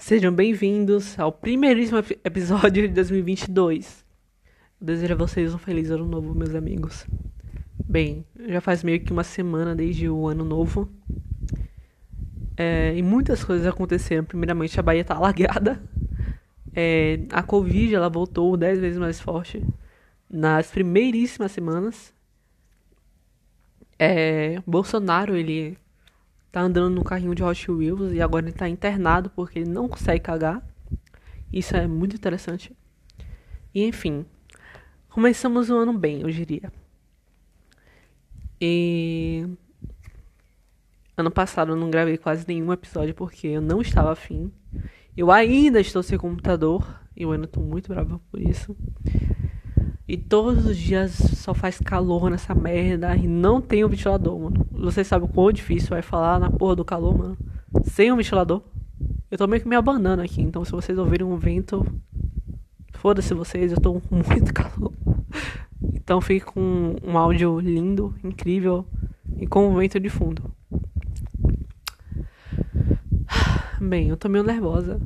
Sejam 0.00 0.32
bem-vindos 0.32 1.16
ao 1.20 1.30
primeiríssimo 1.30 1.98
episódio 2.24 2.88
de 2.88 2.94
2022. 2.94 4.02
Eu 4.80 4.86
desejo 4.86 5.12
a 5.12 5.16
vocês 5.16 5.52
um 5.52 5.58
feliz 5.58 5.90
ano 5.90 6.06
novo, 6.06 6.34
meus 6.34 6.54
amigos. 6.54 7.06
Bem, 7.86 8.24
já 8.48 8.62
faz 8.62 8.82
meio 8.82 8.98
que 9.00 9.12
uma 9.12 9.22
semana 9.22 9.76
desde 9.76 10.08
o 10.08 10.26
ano 10.26 10.42
novo. 10.42 10.90
É, 12.56 12.94
e 12.96 13.02
muitas 13.02 13.44
coisas 13.44 13.66
aconteceram. 13.66 14.24
Primeiramente, 14.24 14.80
a 14.80 14.82
Bahia 14.82 15.04
tá 15.04 15.14
alagada. 15.14 15.80
É, 16.74 17.20
a 17.30 17.42
Covid 17.42 17.94
ela 17.94 18.08
voltou 18.08 18.56
dez 18.56 18.80
vezes 18.80 18.98
mais 18.98 19.20
forte 19.20 19.62
nas 20.30 20.70
primeiríssimas 20.70 21.52
semanas. 21.52 22.12
É, 23.98 24.62
Bolsonaro 24.66 25.36
ele 25.36 25.76
tá 26.50 26.60
andando 26.60 26.94
no 26.94 27.04
carrinho 27.04 27.34
de 27.34 27.42
Hot 27.42 27.70
Wheels 27.70 28.12
e 28.12 28.20
agora 28.20 28.46
ele 28.46 28.52
tá 28.52 28.68
internado 28.68 29.30
porque 29.30 29.60
ele 29.60 29.70
não 29.70 29.88
consegue 29.88 30.20
cagar. 30.20 30.62
Isso 31.52 31.76
é 31.76 31.86
muito 31.86 32.16
interessante. 32.16 32.76
E 33.74 33.84
enfim, 33.84 34.24
começamos 35.08 35.70
o 35.70 35.76
ano 35.76 35.92
bem, 35.92 36.22
eu 36.22 36.30
diria. 36.30 36.72
E 38.60 39.46
ano 41.16 41.30
passado 41.30 41.72
eu 41.72 41.76
não 41.76 41.90
gravei 41.90 42.18
quase 42.18 42.44
nenhum 42.46 42.72
episódio 42.72 43.14
porque 43.14 43.46
eu 43.46 43.60
não 43.60 43.80
estava 43.80 44.12
afim. 44.12 44.52
Eu 45.16 45.30
ainda 45.30 45.80
estou 45.80 46.02
sem 46.02 46.18
computador 46.18 47.00
e 47.16 47.22
eu 47.22 47.32
ainda 47.32 47.44
estou 47.44 47.62
muito 47.62 47.88
bravo 47.88 48.20
por 48.30 48.40
isso. 48.40 48.76
E 50.06 50.16
todos 50.16 50.66
os 50.66 50.76
dias 50.76 51.12
só 51.12 51.54
faz 51.54 51.78
calor 51.78 52.30
nessa 52.30 52.54
merda 52.54 53.14
e 53.16 53.28
não 53.28 53.60
tem 53.60 53.84
o 53.84 53.86
um 53.86 53.90
ventilador, 53.90 54.38
mano. 54.38 54.66
Você 54.72 55.04
sabe 55.04 55.24
o 55.24 55.28
quão 55.28 55.52
difícil 55.52 55.90
vai 55.90 56.02
falar 56.02 56.40
na 56.40 56.50
porra 56.50 56.76
do 56.76 56.84
calor, 56.84 57.16
mano. 57.16 57.38
Sem 57.84 58.10
um 58.10 58.16
ventilador. 58.16 58.62
Eu 59.30 59.38
tô 59.38 59.46
meio 59.46 59.62
que 59.62 59.68
me 59.68 59.76
abanando 59.76 60.22
aqui, 60.22 60.42
então 60.42 60.64
se 60.64 60.72
vocês 60.72 60.98
ouvirem 60.98 61.26
um 61.26 61.36
vento, 61.36 61.86
foda-se 62.94 63.32
vocês, 63.32 63.70
eu 63.70 63.80
tô 63.80 64.00
com 64.00 64.16
muito 64.28 64.52
calor. 64.52 64.92
Então 65.94 66.20
fique 66.20 66.44
com 66.44 66.96
um 67.06 67.16
áudio 67.16 67.60
lindo, 67.60 68.14
incrível 68.24 68.84
e 69.38 69.46
com 69.46 69.68
um 69.68 69.76
vento 69.76 70.00
de 70.00 70.08
fundo. 70.08 70.50
Bem, 73.80 74.08
eu 74.08 74.16
tô 74.16 74.28
meio 74.28 74.44
nervosa. 74.44 75.00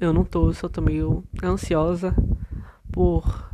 Eu 0.00 0.12
não 0.12 0.24
tô, 0.24 0.52
só 0.52 0.68
tô 0.68 0.80
meio 0.80 1.24
ansiosa 1.42 2.14
por 2.92 3.49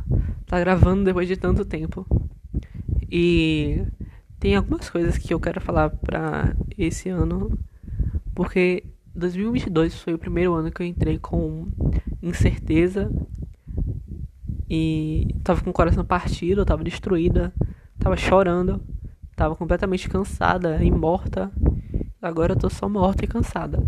tá 0.47 0.59
gravando 0.59 1.03
depois 1.03 1.27
de 1.27 1.37
tanto 1.37 1.63
tempo. 1.63 2.05
E 3.11 3.83
tem 4.39 4.55
algumas 4.55 4.89
coisas 4.89 5.17
que 5.17 5.33
eu 5.33 5.39
quero 5.39 5.61
falar 5.61 5.89
pra 5.89 6.55
esse 6.77 7.09
ano, 7.09 7.57
porque 8.33 8.83
2022 9.13 10.01
foi 10.01 10.13
o 10.13 10.17
primeiro 10.17 10.53
ano 10.53 10.71
que 10.71 10.81
eu 10.81 10.85
entrei 10.85 11.19
com 11.19 11.67
incerteza 12.21 13.11
e 14.69 15.35
tava 15.43 15.61
com 15.61 15.69
o 15.69 15.73
coração 15.73 16.05
partido, 16.05 16.65
tava 16.65 16.83
destruída, 16.83 17.53
tava 17.99 18.15
chorando, 18.15 18.81
tava 19.35 19.55
completamente 19.55 20.09
cansada 20.09 20.83
e 20.83 20.91
morta. 20.91 21.51
Agora 22.21 22.53
eu 22.53 22.57
tô 22.57 22.69
só 22.69 22.89
morta 22.89 23.25
e 23.25 23.27
cansada. 23.27 23.83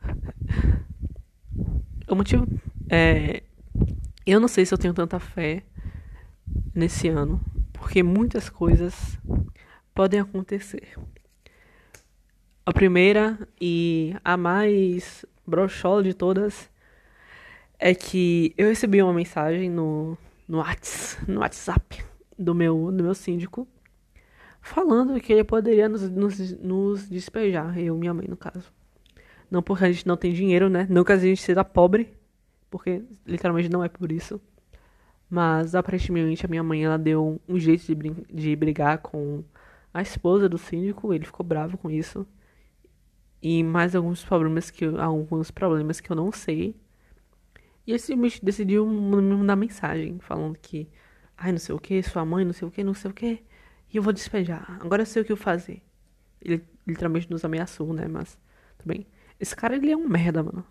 o 2.08 2.14
motivo 2.14 2.46
é. 2.88 3.42
Eu 4.24 4.38
não 4.38 4.46
sei 4.46 4.64
se 4.64 4.72
eu 4.72 4.78
tenho 4.78 4.94
tanta 4.94 5.18
fé 5.18 5.64
nesse 6.74 7.08
ano, 7.08 7.40
porque 7.72 8.02
muitas 8.02 8.48
coisas 8.48 9.18
podem 9.94 10.20
acontecer. 10.20 10.98
A 12.64 12.72
primeira 12.72 13.38
e 13.60 14.14
a 14.24 14.36
mais 14.36 15.24
brochola 15.46 16.02
de 16.02 16.14
todas 16.14 16.70
é 17.78 17.94
que 17.94 18.54
eu 18.56 18.68
recebi 18.68 19.02
uma 19.02 19.12
mensagem 19.12 19.68
no, 19.68 20.16
no, 20.46 20.58
WhatsApp, 20.58 21.30
no 21.30 21.40
WhatsApp 21.40 22.04
do 22.38 22.54
meu, 22.54 22.92
do 22.92 23.02
meu 23.02 23.14
síndico 23.14 23.66
falando 24.62 25.20
que 25.20 25.32
ele 25.32 25.44
poderia 25.44 25.88
nos, 25.88 26.08
nos, 26.08 26.52
nos 26.58 27.08
despejar, 27.08 27.76
eu 27.76 27.96
e 27.96 27.98
minha 27.98 28.14
mãe, 28.14 28.26
no 28.28 28.36
caso. 28.36 28.72
Não 29.50 29.60
porque 29.62 29.84
a 29.84 29.92
gente 29.92 30.06
não 30.06 30.16
tem 30.16 30.32
dinheiro, 30.32 30.70
né? 30.70 30.86
Não 30.88 31.04
que 31.04 31.12
a 31.12 31.16
gente 31.16 31.42
seja 31.42 31.64
pobre, 31.64 32.14
porque 32.70 33.02
literalmente 33.26 33.68
não 33.68 33.84
é 33.84 33.88
por 33.88 34.10
isso. 34.10 34.40
Mas 35.32 35.74
aparentemente 35.74 36.44
a 36.44 36.48
minha 36.48 36.62
mãe 36.62 36.84
ela 36.84 36.98
deu 36.98 37.40
um 37.48 37.58
jeito 37.58 37.94
de, 37.94 38.10
de 38.30 38.54
brigar 38.54 38.98
com 38.98 39.42
a 39.92 40.02
esposa 40.02 40.46
do 40.46 40.58
síndico, 40.58 41.14
ele 41.14 41.24
ficou 41.24 41.44
bravo 41.44 41.78
com 41.78 41.90
isso. 41.90 42.26
E 43.40 43.64
mais 43.64 43.96
alguns 43.96 44.22
problemas 44.22 44.70
que 44.70 44.84
eu, 44.84 45.00
alguns 45.00 45.50
problemas 45.50 46.00
que 46.00 46.10
eu 46.12 46.16
não 46.16 46.30
sei. 46.30 46.76
E 47.86 47.92
ele 47.92 47.98
simplesmente 47.98 48.44
decidiu 48.44 48.86
me 48.86 49.22
mandar 49.22 49.56
mensagem 49.56 50.18
falando 50.20 50.58
que 50.58 50.86
ai 51.34 51.50
não 51.50 51.58
sei 51.58 51.74
o 51.74 51.78
que, 51.78 52.02
sua 52.02 52.26
mãe 52.26 52.44
não 52.44 52.52
sei 52.52 52.68
o 52.68 52.70
que, 52.70 52.84
não 52.84 52.92
sei 52.92 53.10
o 53.10 53.14
que, 53.14 53.42
e 53.90 53.96
eu 53.96 54.02
vou 54.02 54.12
despejar. 54.12 54.78
Agora 54.82 55.00
eu 55.02 55.06
sei 55.06 55.22
o 55.22 55.24
que 55.24 55.32
eu 55.32 55.36
fazer. 55.38 55.80
Ele 56.42 56.62
literalmente 56.86 57.30
nos 57.30 57.42
ameaçou, 57.42 57.94
né? 57.94 58.06
Mas 58.06 58.38
também 58.76 59.06
esse 59.40 59.56
cara 59.56 59.76
ele 59.76 59.90
é 59.90 59.96
um 59.96 60.06
merda, 60.06 60.42
mano. 60.42 60.66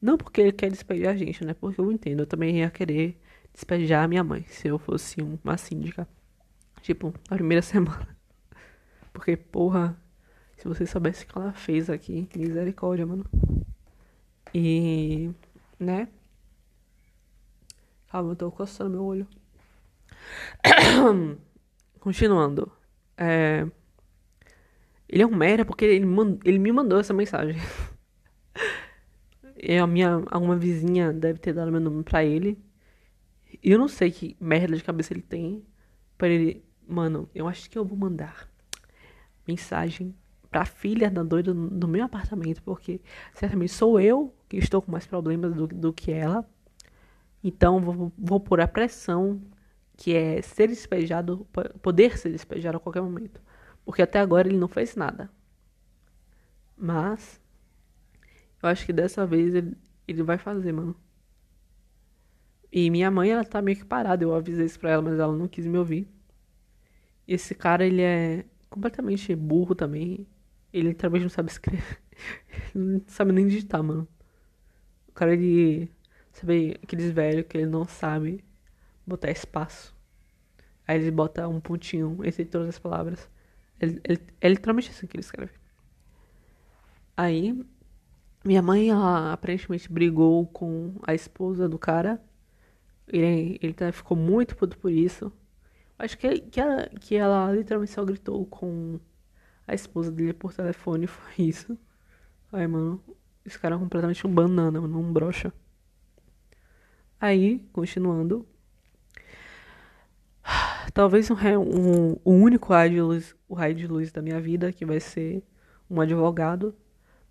Não 0.00 0.16
porque 0.16 0.40
ele 0.40 0.52
quer 0.52 0.70
despejar 0.70 1.14
a 1.14 1.16
gente, 1.16 1.44
né? 1.44 1.54
Porque 1.54 1.80
eu 1.80 1.90
entendo, 1.90 2.20
eu 2.20 2.26
também 2.26 2.58
ia 2.60 2.70
querer 2.70 3.18
despejar 3.54 4.04
a 4.04 4.08
minha 4.08 4.24
mãe 4.24 4.44
se 4.48 4.68
eu 4.68 4.78
fosse 4.78 5.22
uma 5.22 5.56
síndica. 5.56 6.06
Tipo, 6.82 7.14
na 7.30 7.36
primeira 7.36 7.62
semana. 7.62 8.14
Porque, 9.12 9.36
porra, 9.36 9.96
se 10.56 10.66
você 10.66 10.84
soubesse 10.84 11.24
o 11.24 11.28
que 11.28 11.38
ela 11.38 11.52
fez 11.52 11.88
aqui, 11.88 12.28
misericórdia, 12.36 13.06
mano. 13.06 13.24
E, 14.52 15.30
né? 15.78 16.08
Calma, 18.08 18.32
eu 18.32 18.36
tô 18.36 18.50
coçando 18.50 18.90
meu 18.90 19.04
olho. 19.04 19.26
Continuando. 22.00 22.70
É... 23.16 23.66
Ele 25.08 25.22
é 25.22 25.26
um 25.26 25.34
merda 25.34 25.64
porque 25.64 25.84
ele, 25.84 26.04
mand... 26.04 26.38
ele 26.44 26.58
me 26.58 26.72
mandou 26.72 26.98
essa 26.98 27.12
mensagem. 27.12 27.56
e 29.56 29.76
a 29.76 29.86
minha, 29.86 30.22
alguma 30.30 30.56
vizinha 30.56 31.12
deve 31.12 31.38
ter 31.38 31.52
dado 31.52 31.70
meu 31.70 31.80
nome 31.80 32.02
pra 32.02 32.24
ele. 32.24 32.63
E 33.62 33.72
eu 33.72 33.78
não 33.78 33.88
sei 33.88 34.10
que 34.10 34.36
merda 34.40 34.76
de 34.76 34.84
cabeça 34.84 35.12
ele 35.12 35.22
tem. 35.22 35.64
Para 36.16 36.28
ele. 36.28 36.64
Mano, 36.86 37.28
eu 37.34 37.48
acho 37.48 37.68
que 37.70 37.78
eu 37.78 37.84
vou 37.84 37.96
mandar 37.96 38.48
mensagem 39.46 40.14
pra 40.50 40.64
filha 40.64 41.10
da 41.10 41.22
doida 41.22 41.52
no 41.54 41.88
meu 41.88 42.04
apartamento. 42.04 42.62
Porque 42.62 43.00
certamente 43.32 43.72
sou 43.72 44.00
eu 44.00 44.34
que 44.48 44.56
estou 44.56 44.82
com 44.82 44.92
mais 44.92 45.06
problemas 45.06 45.54
do, 45.54 45.66
do 45.66 45.92
que 45.92 46.12
ela. 46.12 46.48
Então 47.42 47.80
vou, 47.80 48.12
vou 48.16 48.40
pôr 48.40 48.60
a 48.60 48.68
pressão 48.68 49.40
que 49.96 50.14
é 50.14 50.42
ser 50.42 50.68
despejado, 50.68 51.46
poder 51.82 52.18
ser 52.18 52.30
despejado 52.30 52.76
a 52.76 52.80
qualquer 52.80 53.02
momento. 53.02 53.40
Porque 53.84 54.02
até 54.02 54.20
agora 54.20 54.48
ele 54.48 54.58
não 54.58 54.68
fez 54.68 54.96
nada. 54.96 55.30
Mas 56.76 57.40
eu 58.62 58.68
acho 58.68 58.86
que 58.86 58.92
dessa 58.92 59.26
vez 59.26 59.54
ele, 59.54 59.76
ele 60.08 60.22
vai 60.22 60.38
fazer, 60.38 60.72
mano. 60.72 60.96
E 62.74 62.90
minha 62.90 63.08
mãe, 63.08 63.30
ela 63.30 63.44
tá 63.44 63.62
meio 63.62 63.78
que 63.78 63.84
parada. 63.84 64.24
Eu 64.24 64.34
avisei 64.34 64.66
isso 64.66 64.80
pra 64.80 64.90
ela, 64.90 65.02
mas 65.02 65.16
ela 65.20 65.32
não 65.32 65.46
quis 65.46 65.64
me 65.64 65.78
ouvir. 65.78 66.08
Esse 67.26 67.54
cara, 67.54 67.86
ele 67.86 68.02
é 68.02 68.44
completamente 68.68 69.32
burro 69.36 69.76
também. 69.76 70.26
Ele 70.72 70.92
talvez 70.92 71.22
não 71.22 71.30
sabe 71.30 71.50
escrever. 71.52 72.00
não 72.74 73.00
sabe 73.06 73.30
nem 73.30 73.46
digitar, 73.46 73.80
mano. 73.80 74.08
O 75.08 75.12
cara, 75.12 75.34
ele. 75.34 75.88
Sabe 76.32 76.76
aqueles 76.82 77.12
velhos 77.12 77.46
que 77.48 77.58
ele 77.58 77.66
não 77.66 77.84
sabe 77.84 78.44
botar 79.06 79.30
espaço. 79.30 79.94
Aí 80.86 80.98
ele 80.98 81.12
bota 81.12 81.46
um 81.46 81.60
pontinho 81.60 82.18
entre 82.24 82.44
todas 82.44 82.70
as 82.70 82.78
palavras. 82.80 83.30
Ele, 83.80 84.00
ele, 84.02 84.20
é 84.40 84.48
literalmente 84.48 84.90
assim 84.90 85.06
que 85.06 85.16
ele 85.16 85.22
escreve. 85.22 85.52
Aí, 87.16 87.56
minha 88.44 88.62
mãe, 88.62 88.90
ela 88.90 89.32
aparentemente 89.32 89.92
brigou 89.92 90.44
com 90.48 90.96
a 91.06 91.14
esposa 91.14 91.68
do 91.68 91.78
cara. 91.78 92.20
Ele, 93.08 93.58
ele 93.62 93.72
tá, 93.74 93.92
ficou 93.92 94.16
muito 94.16 94.56
puto 94.56 94.78
por 94.78 94.90
isso. 94.90 95.32
Acho 95.98 96.18
que, 96.18 96.40
que, 96.40 96.60
ela, 96.60 96.88
que 97.00 97.16
ela 97.16 97.52
literalmente 97.52 97.92
só 97.92 98.04
gritou 98.04 98.44
com 98.46 98.98
a 99.66 99.74
esposa 99.74 100.10
dele 100.10 100.32
por 100.32 100.52
telefone. 100.52 101.06
Foi 101.08 101.44
isso. 101.44 101.78
Aí, 102.52 102.66
mano, 102.66 103.02
esse 103.44 103.58
cara 103.58 103.76
é 103.76 103.78
completamente 103.78 104.26
um 104.26 104.32
banana, 104.32 104.80
mano, 104.80 104.98
um 104.98 105.12
brocha. 105.12 105.52
Aí, 107.20 107.60
continuando. 107.72 108.46
Talvez 110.92 111.30
um, 111.30 111.34
um, 111.34 112.16
o 112.24 112.32
único 112.32 112.72
raio 112.72 112.90
de 112.90 113.00
luz, 113.00 113.36
o 113.48 113.54
raio 113.54 113.74
de 113.74 113.86
luz 113.86 114.12
da 114.12 114.22
minha 114.22 114.40
vida 114.40 114.72
que 114.72 114.84
vai 114.84 115.00
ser 115.00 115.42
um 115.90 116.00
advogado. 116.00 116.74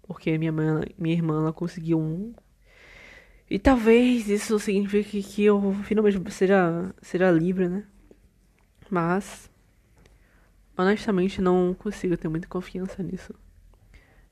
Porque 0.02 0.38
minha, 0.38 0.52
mãe, 0.52 0.86
minha 0.98 1.16
irmã 1.16 1.42
ela 1.42 1.54
conseguiu 1.54 2.00
um 2.00 2.34
e 3.50 3.60
talvez 3.60 4.28
isso 4.30 4.58
signifique 4.60 5.22
que 5.22 5.44
eu 5.44 5.74
finalmente 5.84 6.32
seja, 6.32 6.94
seja 7.02 7.32
livre, 7.32 7.68
né? 7.68 7.86
Mas, 8.90 9.50
honestamente, 10.78 11.42
não 11.42 11.74
consigo 11.74 12.18
ter 12.18 12.28
muita 12.30 12.48
confiança 12.48 13.02
nisso. 13.04 13.34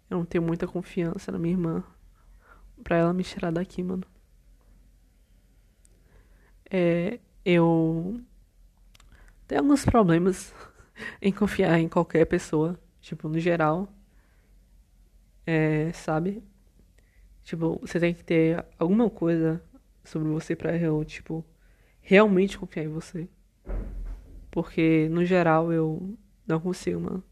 Eu 0.10 0.18
não 0.18 0.26
tenho 0.26 0.44
muita 0.44 0.68
confiança 0.68 1.32
na 1.32 1.40
minha 1.40 1.54
irmã. 1.54 1.84
pra 2.84 2.98
ela 2.98 3.14
me 3.14 3.24
tirar 3.24 3.52
daqui, 3.52 3.84
mano. 3.84 4.04
É, 6.70 7.20
eu 7.46 8.20
tenho 9.48 9.62
alguns 9.62 9.86
problemas 9.86 10.54
em 11.22 11.32
confiar 11.32 11.80
em 11.80 11.90
qualquer 11.90 12.26
pessoa, 12.26 12.80
tipo, 13.02 13.28
no 13.30 13.40
geral. 13.40 13.88
É, 15.46 15.92
sabe? 15.94 16.44
Tipo, 17.44 17.80
você 17.82 18.00
tem 18.00 18.14
que 18.14 18.24
ter 18.24 18.66
alguma 18.78 19.10
coisa 19.10 19.62
sobre 20.04 20.30
você 20.30 20.56
pra 20.56 20.76
eu, 20.78 21.04
tipo, 21.04 21.46
realmente 22.02 22.58
confiar 22.58 22.86
em 22.86 22.90
você. 22.90 23.28
Porque, 24.50 25.08
no 25.10 25.24
geral, 25.24 25.72
eu 25.72 26.18
não 26.46 26.60
consigo, 26.60 27.00
mano. 27.00 27.24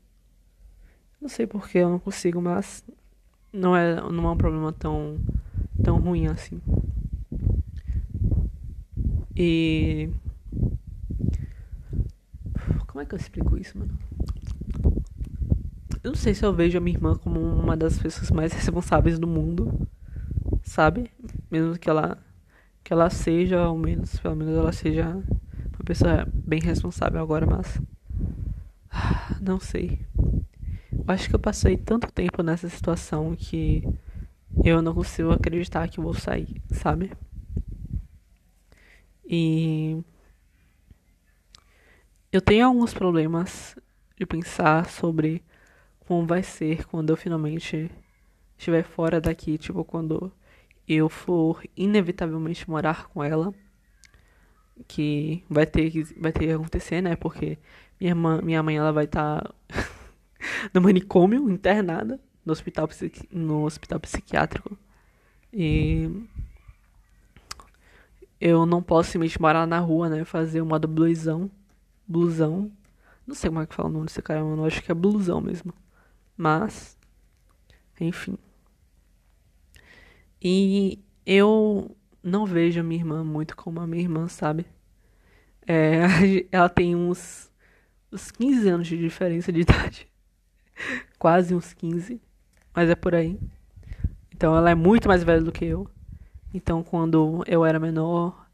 Não 1.19 1.27
sei 1.27 1.45
porque 1.45 1.77
eu 1.79 1.89
não 1.89 1.99
consigo, 1.99 2.41
mas 2.41 2.83
não 3.51 3.75
é, 3.75 3.95
não 4.09 4.27
é 4.27 4.31
um 4.31 4.37
problema 4.37 4.71
tão, 4.71 5.19
tão 5.83 5.97
ruim 5.99 6.27
assim. 6.27 6.61
E. 9.35 10.09
Como 12.87 13.01
é 13.01 13.05
que 13.05 13.13
eu 13.13 13.19
explico 13.19 13.57
isso, 13.57 13.77
mano? 13.77 13.97
Eu 16.03 16.11
não 16.11 16.15
sei 16.15 16.33
se 16.33 16.45
eu 16.45 16.53
vejo 16.53 16.77
a 16.77 16.81
minha 16.81 16.95
irmã 16.95 17.15
como 17.15 17.39
uma 17.39 17.75
das 17.75 17.99
pessoas 17.99 18.31
mais 18.31 18.53
responsáveis 18.53 19.19
do 19.19 19.27
mundo, 19.27 19.87
sabe? 20.69 21.11
Mesmo 21.49 21.77
que 21.77 21.89
ela 21.89 22.17
que 22.83 22.93
ela 22.93 23.09
seja, 23.09 23.59
ao 23.59 23.77
menos, 23.77 24.17
pelo 24.19 24.35
menos 24.35 24.55
ela 24.55 24.71
seja 24.71 25.09
uma 25.09 25.85
pessoa 25.85 26.27
bem 26.31 26.61
responsável 26.61 27.21
agora, 27.21 27.45
mas 27.45 27.79
não 29.41 29.59
sei. 29.59 29.99
Eu 30.91 31.05
acho 31.07 31.27
que 31.27 31.35
eu 31.35 31.39
passei 31.39 31.75
tanto 31.75 32.11
tempo 32.11 32.43
nessa 32.43 32.69
situação 32.69 33.35
que 33.35 33.83
eu 34.63 34.81
não 34.81 34.93
consigo 34.93 35.31
acreditar 35.31 35.87
que 35.89 35.99
vou 35.99 36.13
sair, 36.13 36.61
sabe? 36.71 37.11
E 39.25 40.01
eu 42.31 42.41
tenho 42.41 42.67
alguns 42.67 42.93
problemas 42.93 43.75
de 44.15 44.25
pensar 44.25 44.87
sobre 44.89 45.43
como 46.01 46.25
vai 46.25 46.43
ser 46.43 46.85
quando 46.85 47.09
eu 47.09 47.17
finalmente 47.17 47.89
estiver 48.57 48.83
fora 48.83 49.19
daqui, 49.21 49.57
tipo 49.57 49.83
quando 49.83 50.31
eu 50.95 51.09
for 51.09 51.63
inevitavelmente 51.77 52.69
morar 52.69 53.07
com 53.09 53.23
ela, 53.23 53.53
que 54.87 55.43
vai 55.49 55.65
ter 55.65 55.91
que 55.91 56.03
vai 56.19 56.31
ter 56.31 56.47
que 56.47 56.51
acontecer, 56.51 57.01
né? 57.01 57.15
Porque 57.15 57.57
minha 57.99 58.11
irmã, 58.11 58.41
minha 58.41 58.63
mãe 58.63 58.77
ela 58.77 58.91
vai 58.91 59.05
estar 59.05 59.41
tá 59.43 59.53
no 60.73 60.81
manicômio, 60.81 61.49
internada, 61.49 62.19
no 62.45 62.51
hospital 62.53 62.89
no 63.31 63.65
hospital 63.65 63.99
psiquiátrico. 63.99 64.77
E 65.53 66.09
eu 68.39 68.65
não 68.65 68.81
posso 68.81 69.11
simplesmente 69.11 69.41
morar 69.41 69.67
na 69.67 69.79
rua, 69.79 70.09
né? 70.09 70.23
Fazer 70.23 70.61
um 70.61 70.65
modo 70.65 70.87
blusão. 70.87 71.51
Blusão. 72.07 72.71
Não 73.27 73.35
sei 73.35 73.49
como 73.49 73.61
é 73.61 73.67
que 73.67 73.75
fala 73.75 73.89
o 73.89 73.91
nome 73.91 74.05
desse 74.05 74.21
cara, 74.21 74.43
mano. 74.43 74.63
Eu 74.63 74.65
acho 74.65 74.81
que 74.81 74.91
é 74.91 74.95
blusão 74.95 75.41
mesmo. 75.41 75.73
Mas. 76.37 76.97
Enfim. 77.99 78.37
E 80.41 81.03
eu 81.25 81.95
não 82.23 82.45
vejo 82.45 82.79
a 82.79 82.83
minha 82.83 82.99
irmã 83.01 83.23
muito 83.23 83.55
como 83.55 83.79
a 83.79 83.87
minha 83.87 84.01
irmã, 84.03 84.27
sabe? 84.27 84.65
É, 85.67 86.01
ela 86.51 86.69
tem 86.69 86.95
uns, 86.95 87.51
uns 88.11 88.31
15 88.31 88.69
anos 88.69 88.87
de 88.87 88.97
diferença 88.97 89.51
de 89.51 89.61
idade. 89.61 90.07
Quase 91.17 91.53
uns 91.53 91.73
15. 91.73 92.21
Mas 92.73 92.89
é 92.89 92.95
por 92.95 93.13
aí. 93.13 93.39
Então 94.33 94.55
ela 94.55 94.71
é 94.71 94.75
muito 94.75 95.07
mais 95.07 95.23
velha 95.23 95.41
do 95.41 95.51
que 95.51 95.65
eu. 95.65 95.87
Então 96.53 96.83
quando 96.83 97.43
eu 97.45 97.65
era 97.65 97.79
menor, 97.79 98.47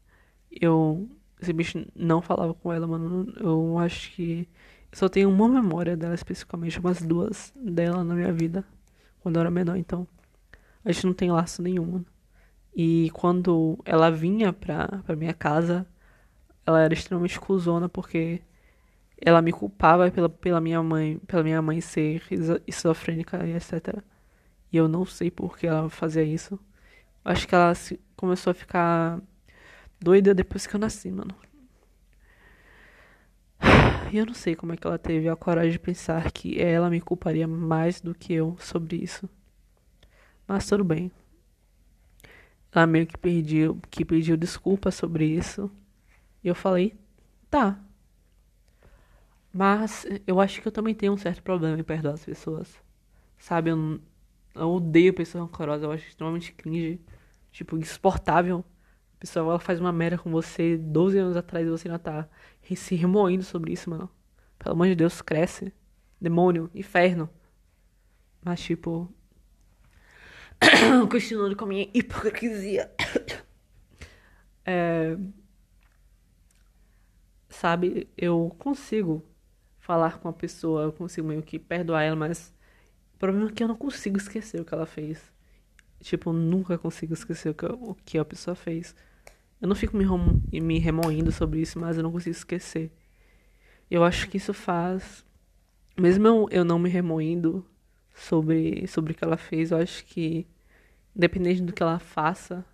eu 0.50 1.08
esse 1.40 1.52
bicho 1.52 1.86
não 1.94 2.22
falava 2.22 2.54
com 2.54 2.72
ela, 2.72 2.86
mano. 2.86 3.32
Eu 3.38 3.78
acho 3.78 4.12
que 4.12 4.48
eu 4.90 4.98
só 4.98 5.08
tenho 5.08 5.30
uma 5.30 5.48
memória 5.48 5.96
dela 5.96 6.14
especificamente, 6.14 6.80
umas 6.80 7.00
duas 7.02 7.52
dela 7.54 8.02
na 8.02 8.14
minha 8.14 8.32
vida. 8.32 8.64
Quando 9.20 9.36
eu 9.36 9.40
era 9.40 9.50
menor, 9.50 9.76
então 9.76 10.06
a 10.86 10.92
gente 10.92 11.06
não 11.06 11.12
tem 11.12 11.32
laço 11.32 11.60
nenhum. 11.62 12.04
E 12.74 13.10
quando 13.12 13.78
ela 13.84 14.10
vinha 14.10 14.52
pra, 14.52 14.86
pra 15.04 15.16
minha 15.16 15.34
casa, 15.34 15.86
ela 16.64 16.80
era 16.80 16.94
extremamente 16.94 17.40
cuzona 17.40 17.88
porque 17.88 18.40
ela 19.20 19.42
me 19.42 19.52
culpava 19.52 20.10
pela, 20.10 20.28
pela 20.28 20.60
minha 20.60 20.82
mãe, 20.82 21.18
pela 21.26 21.42
minha 21.42 21.60
mãe 21.60 21.80
ser 21.80 22.22
esquizofrênica 22.66 23.44
e 23.46 23.54
etc. 23.56 24.02
E 24.72 24.76
eu 24.76 24.88
não 24.88 25.04
sei 25.04 25.30
por 25.30 25.58
que 25.58 25.66
ela 25.66 25.90
fazia 25.90 26.22
isso. 26.22 26.58
Acho 27.24 27.48
que 27.48 27.54
ela 27.54 27.72
começou 28.16 28.52
a 28.52 28.54
ficar 28.54 29.20
doida 30.00 30.34
depois 30.34 30.66
que 30.66 30.76
eu 30.76 30.80
nasci, 30.80 31.10
mano. 31.10 31.34
E 34.12 34.18
eu 34.18 34.26
não 34.26 34.34
sei 34.34 34.54
como 34.54 34.72
é 34.72 34.76
que 34.76 34.86
ela 34.86 34.98
teve 34.98 35.28
a 35.28 35.34
coragem 35.34 35.72
de 35.72 35.80
pensar 35.80 36.30
que 36.30 36.60
ela 36.60 36.88
me 36.88 37.00
culparia 37.00 37.48
mais 37.48 38.00
do 38.00 38.14
que 38.14 38.32
eu 38.32 38.56
sobre 38.60 38.96
isso. 38.96 39.28
Mas 40.46 40.66
tudo 40.66 40.84
bem. 40.84 41.10
Ela 42.72 42.86
meio 42.86 43.06
que 43.06 43.16
pediu, 43.16 43.80
que 43.90 44.04
pediu 44.04 44.36
desculpa 44.36 44.90
sobre 44.90 45.24
isso. 45.26 45.70
E 46.44 46.48
eu 46.48 46.54
falei, 46.54 46.94
tá. 47.50 47.80
Mas 49.52 50.06
eu 50.26 50.38
acho 50.40 50.60
que 50.60 50.68
eu 50.68 50.72
também 50.72 50.94
tenho 50.94 51.12
um 51.14 51.16
certo 51.16 51.42
problema 51.42 51.78
em 51.78 51.82
perdoar 51.82 52.14
as 52.14 52.24
pessoas. 52.24 52.78
Sabe, 53.38 53.70
eu, 53.70 54.00
eu 54.54 54.70
odeio 54.70 55.14
pessoas 55.14 55.44
rancorosas, 55.44 55.82
eu 55.84 55.92
acho 55.92 56.06
extremamente 56.06 56.52
cringe. 56.52 57.00
Tipo, 57.50 57.78
insuportável. 57.78 58.64
A 59.16 59.20
pessoa 59.20 59.52
ela 59.52 59.58
faz 59.58 59.80
uma 59.80 59.92
merda 59.92 60.18
com 60.18 60.30
você 60.30 60.76
12 60.76 61.18
anos 61.18 61.36
atrás 61.36 61.66
e 61.66 61.70
você 61.70 61.88
ainda 61.88 61.98
tá 61.98 62.28
se 62.76 62.94
remoendo 62.94 63.42
sobre 63.42 63.72
isso, 63.72 63.88
mano. 63.88 64.10
Pelo 64.58 64.74
amor 64.74 64.88
de 64.88 64.94
Deus, 64.94 65.22
cresce. 65.22 65.72
Demônio, 66.20 66.70
inferno. 66.74 67.28
Mas, 68.44 68.60
tipo, 68.60 69.10
Continuando 71.10 71.56
com 71.56 71.64
a 71.64 71.68
minha 71.68 71.88
hipocrisia. 71.92 72.90
É, 74.68 75.16
sabe, 77.48 78.08
eu 78.18 78.52
consigo 78.58 79.24
falar 79.78 80.18
com 80.18 80.28
a 80.28 80.32
pessoa, 80.32 80.82
eu 80.82 80.92
consigo 80.92 81.28
meio 81.28 81.40
que 81.40 81.56
perdoar 81.56 82.02
ela, 82.02 82.16
mas 82.16 82.52
o 83.14 83.18
problema 83.18 83.48
é 83.48 83.52
que 83.52 83.62
eu 83.62 83.68
não 83.68 83.76
consigo 83.76 84.16
esquecer 84.18 84.60
o 84.60 84.64
que 84.64 84.74
ela 84.74 84.86
fez. 84.86 85.32
Tipo, 86.00 86.30
eu 86.30 86.34
nunca 86.34 86.76
consigo 86.76 87.14
esquecer 87.14 87.50
o 87.50 87.54
que, 87.54 87.66
o 87.66 87.94
que 88.04 88.18
a 88.18 88.24
pessoa 88.24 88.56
fez. 88.56 88.94
Eu 89.60 89.68
não 89.68 89.76
fico 89.76 89.96
me, 89.96 90.04
me 90.60 90.78
remoendo 90.78 91.32
sobre 91.32 91.60
isso, 91.60 91.78
mas 91.78 91.96
eu 91.96 92.02
não 92.02 92.12
consigo 92.12 92.36
esquecer. 92.36 92.92
Eu 93.90 94.04
acho 94.04 94.28
que 94.28 94.36
isso 94.36 94.52
faz. 94.52 95.24
Mesmo 95.96 96.26
eu, 96.26 96.48
eu 96.50 96.64
não 96.64 96.78
me 96.78 96.90
remoendo 96.90 97.64
sobre, 98.14 98.86
sobre 98.86 99.12
o 99.12 99.14
que 99.16 99.24
ela 99.24 99.36
fez. 99.36 99.70
Eu 99.70 99.78
acho 99.78 100.04
que, 100.04 100.46
independente 101.16 101.62
do 101.62 101.72
que 101.72 101.82
ela 101.82 101.98
faça, 101.98 102.64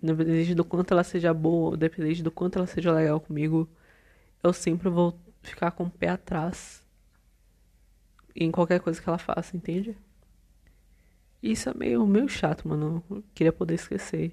independente 0.00 0.54
do 0.54 0.64
quanto 0.64 0.92
ela 0.92 1.02
seja 1.02 1.34
boa, 1.34 1.74
independente 1.74 2.22
do 2.22 2.30
quanto 2.30 2.58
ela 2.58 2.66
seja 2.66 2.92
legal 2.92 3.20
comigo, 3.20 3.68
eu 4.42 4.52
sempre 4.52 4.88
vou 4.88 5.18
ficar 5.42 5.72
com 5.72 5.84
o 5.84 5.90
pé 5.90 6.08
atrás 6.08 6.86
em 8.34 8.50
qualquer 8.50 8.80
coisa 8.80 9.00
que 9.02 9.08
ela 9.08 9.18
faça, 9.18 9.56
entende? 9.56 9.96
Isso 11.42 11.68
é 11.68 11.74
meio, 11.74 12.06
meio 12.06 12.28
chato, 12.28 12.68
mano. 12.68 13.02
Eu 13.10 13.24
queria 13.34 13.52
poder 13.52 13.74
esquecer 13.74 14.32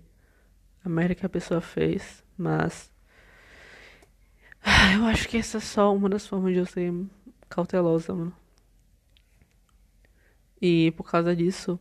a 0.83 0.89
merda 0.89 1.15
que 1.15 1.25
a 1.25 1.29
pessoa 1.29 1.59
fez, 1.59 2.23
mas. 2.37 2.91
Eu 4.95 5.05
acho 5.05 5.27
que 5.27 5.37
essa 5.37 5.57
é 5.57 5.61
só 5.61 5.93
uma 5.93 6.09
das 6.09 6.27
formas 6.27 6.53
de 6.53 6.59
eu 6.59 6.65
ser 6.65 6.93
cautelosa, 7.49 8.13
mano. 8.13 8.35
E 10.61 10.91
por 10.91 11.09
causa 11.09 11.35
disso, 11.35 11.79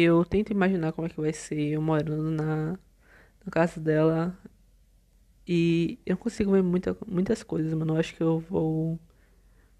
eu 0.00 0.24
tento 0.24 0.50
imaginar 0.52 0.92
como 0.92 1.06
é 1.06 1.10
que 1.10 1.20
vai 1.20 1.32
ser 1.32 1.72
eu 1.72 1.82
morando 1.82 2.30
na, 2.30 2.78
na 3.44 3.50
casa 3.50 3.80
dela. 3.80 4.36
E 5.46 5.98
eu 6.06 6.16
consigo 6.16 6.52
ver 6.52 6.62
muita, 6.62 6.96
muitas 7.06 7.42
coisas, 7.42 7.72
mano. 7.74 7.94
Eu 7.94 8.00
acho 8.00 8.14
que 8.14 8.22
eu 8.22 8.40
vou 8.40 8.98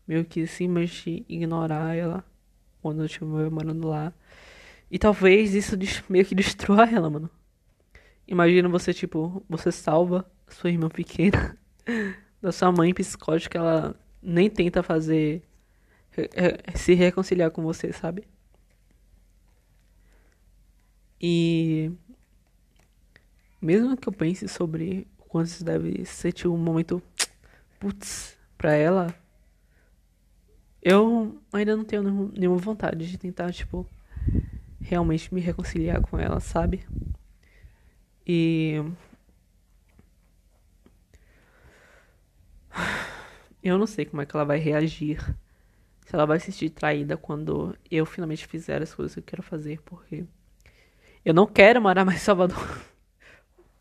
meio 0.06 0.24
que 0.24 0.46
simplesmente 0.46 1.24
ignorar 1.28 1.96
ela 1.96 2.24
quando 2.82 3.00
eu 3.00 3.06
estiver 3.06 3.50
morando 3.50 3.88
lá. 3.88 4.12
E 4.90 4.98
talvez 4.98 5.54
isso 5.54 5.76
meio 6.08 6.24
que 6.24 6.34
destrua 6.34 6.84
ela, 6.90 7.10
mano. 7.10 7.30
Imagina 8.28 8.68
você, 8.68 8.94
tipo, 8.94 9.44
você 9.48 9.72
salva 9.72 10.30
sua 10.48 10.70
irmã 10.70 10.88
pequena 10.88 11.58
da 12.40 12.52
sua 12.52 12.72
mãe 12.72 12.94
psicótica, 12.94 13.58
ela 13.58 13.96
nem 14.22 14.48
tenta 14.50 14.82
fazer 14.82 15.42
se 16.74 16.94
reconciliar 16.94 17.50
com 17.50 17.62
você, 17.62 17.92
sabe? 17.92 18.26
E 21.20 21.90
mesmo 23.60 23.96
que 23.96 24.08
eu 24.08 24.12
pense 24.12 24.46
sobre 24.48 25.06
quando 25.28 25.46
isso 25.46 25.64
deve 25.64 26.04
ser 26.04 26.32
tipo 26.32 26.54
um 26.54 26.58
momento 26.58 27.02
putz 27.80 28.38
pra 28.56 28.74
ela, 28.74 29.14
eu 30.82 31.40
ainda 31.52 31.76
não 31.76 31.84
tenho 31.84 32.30
nenhuma 32.36 32.58
vontade 32.58 33.10
de 33.10 33.16
tentar, 33.18 33.52
tipo, 33.52 33.88
realmente 34.80 35.32
me 35.34 35.40
reconciliar 35.40 36.00
com 36.02 36.18
ela, 36.18 36.40
sabe? 36.40 36.86
E 38.26 38.74
eu 43.62 43.78
não 43.78 43.86
sei 43.86 44.04
como 44.04 44.20
é 44.20 44.26
que 44.26 44.36
ela 44.36 44.44
vai 44.44 44.58
reagir. 44.58 45.18
Se 46.06 46.14
ela 46.14 46.26
vai 46.26 46.38
se 46.38 46.52
sentir 46.52 46.70
traída 46.70 47.16
quando 47.16 47.74
eu 47.90 48.04
finalmente 48.04 48.46
fizer 48.46 48.82
as 48.82 48.94
coisas 48.94 49.14
que 49.14 49.20
eu 49.20 49.24
quero 49.24 49.42
fazer, 49.42 49.80
porque 49.82 50.24
eu 51.24 51.32
não 51.32 51.46
quero 51.46 51.80
morar 51.80 52.04
mais 52.04 52.18
em 52.20 52.24
Salvador. 52.24 52.56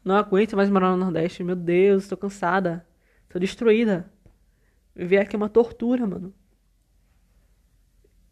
Não 0.03 0.15
aguento 0.15 0.57
mais 0.57 0.69
morar 0.69 0.91
no 0.91 0.97
Nordeste. 0.97 1.43
Meu 1.45 1.55
Deus, 1.55 2.09
tô 2.09 2.17
cansada. 2.17 2.85
Tô 3.29 3.39
destruída. 3.39 4.05
Viver 4.93 5.19
aqui 5.19 5.35
é 5.35 5.37
uma 5.37 5.47
tortura, 5.47 6.05
mano. 6.05 6.33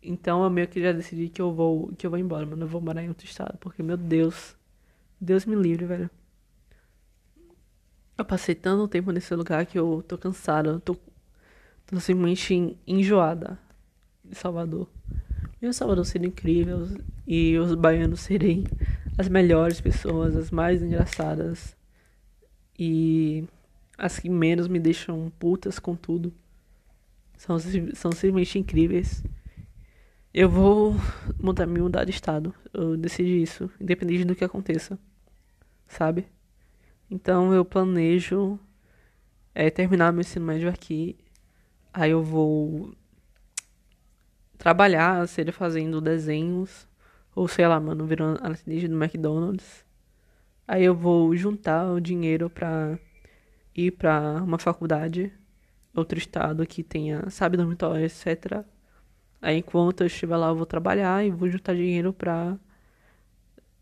Então 0.04 0.44
eu 0.44 0.50
meio 0.50 0.68
que 0.68 0.82
já 0.82 0.92
decidi 0.92 1.30
que 1.30 1.42
eu 1.42 1.54
vou, 1.54 1.94
que 1.94 2.06
eu 2.06 2.10
vou 2.10 2.20
embora, 2.20 2.46
mano. 2.46 2.64
Eu 2.64 2.68
vou 2.68 2.82
morar 2.82 3.04
em 3.04 3.10
outro 3.10 3.26
estado, 3.26 3.58
porque 3.60 3.82
meu 3.82 3.96
Deus, 3.98 4.56
Deus 5.20 5.46
me 5.46 5.56
livre, 5.56 5.86
velho. 5.86 6.10
Eu 8.18 8.26
passei 8.26 8.54
tanto 8.54 8.88
tempo 8.88 9.12
nesse 9.12 9.34
lugar 9.36 9.66
que 9.66 9.80
eu 9.80 10.04
tô 10.08 10.18
cansada, 10.18 10.70
eu 10.70 10.80
tô, 10.80 10.96
tô 11.86 12.00
simplesmente 12.00 12.78
enjoada 12.86 13.58
de 14.24 14.36
Salvador. 14.36 14.88
Meu 15.62 15.74
Salvador 15.74 16.06
seria 16.06 16.28
incrível 16.28 16.88
e 17.26 17.58
os 17.58 17.74
baianos 17.76 18.22
serem 18.22 18.64
as 19.18 19.28
melhores 19.28 19.80
pessoas, 19.82 20.36
as 20.36 20.52
mais 20.52 20.82
engraçadas 20.82 21.76
e 22.78 23.46
as 23.98 24.20
que 24.20 24.30
menos 24.30 24.68
me 24.68 24.80
deixam 24.80 25.32
putas 25.38 25.78
com 25.80 25.96
tudo. 25.96 26.34
São, 27.38 27.58
são 27.60 28.12
simplesmente 28.12 28.60
incríveis. 28.60 29.24
Eu 30.34 30.50
vou 30.50 30.96
mudar, 31.40 31.66
me 31.66 31.82
mudar 31.82 32.06
de 32.06 32.12
estado. 32.12 32.54
Eu 32.74 32.96
decidi 32.96 33.42
isso, 33.42 33.70
independente 33.80 34.26
do 34.26 34.36
que 34.36 34.44
aconteça. 34.44 34.98
Sabe? 35.88 36.26
Então 37.10 37.54
eu 37.54 37.66
planejo 37.66 38.60
é, 39.54 39.70
terminar 39.70 40.12
meu 40.14 40.22
ensino 40.22 40.46
médio 40.46 40.70
aqui. 40.70 41.18
Aí 41.94 42.12
eu 42.12 42.24
vou 42.24 42.96
trabalhar, 44.58 45.28
seja 45.28 45.52
fazendo 45.52 46.00
desenhos. 46.00 46.88
Ou 47.36 47.48
sei 47.48 47.68
lá, 47.68 47.80
mano, 47.80 48.06
virando 48.06 48.40
atendente 48.44 48.88
do 48.88 49.02
McDonald's. 49.02 49.86
Aí 50.68 50.84
eu 50.84 50.96
vou 50.96 51.36
juntar 51.36 51.92
o 51.92 52.00
dinheiro 52.00 52.50
pra 52.50 52.98
ir 53.76 53.92
pra 53.92 54.42
uma 54.44 54.58
faculdade, 54.58 55.32
outro 55.96 56.18
estado 56.18 56.66
que 56.66 56.84
tenha, 56.84 57.30
sabe, 57.30 57.58
dormitório, 57.58 58.06
etc. 58.06 58.64
Aí 59.42 59.58
enquanto 59.58 60.02
eu 60.02 60.08
estiver 60.08 60.38
lá, 60.38 60.50
eu 60.50 60.56
vou 60.56 60.66
trabalhar 60.66 61.26
e 61.26 61.32
vou 61.32 61.50
juntar 61.50 61.76
dinheiro 61.76 62.14
pra 62.14 62.58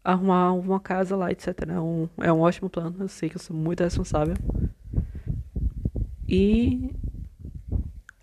arrumar 0.03 0.53
uma 0.53 0.79
casa 0.79 1.15
lá, 1.15 1.31
etc. 1.31 1.47
É 1.69 1.79
um, 1.79 2.09
é 2.17 2.31
um 2.31 2.41
ótimo 2.41 2.69
plano, 2.69 2.95
eu 2.99 3.07
sei 3.07 3.29
que 3.29 3.35
eu 3.35 3.41
sou 3.41 3.55
muito 3.55 3.83
responsável. 3.83 4.35
E 6.27 6.91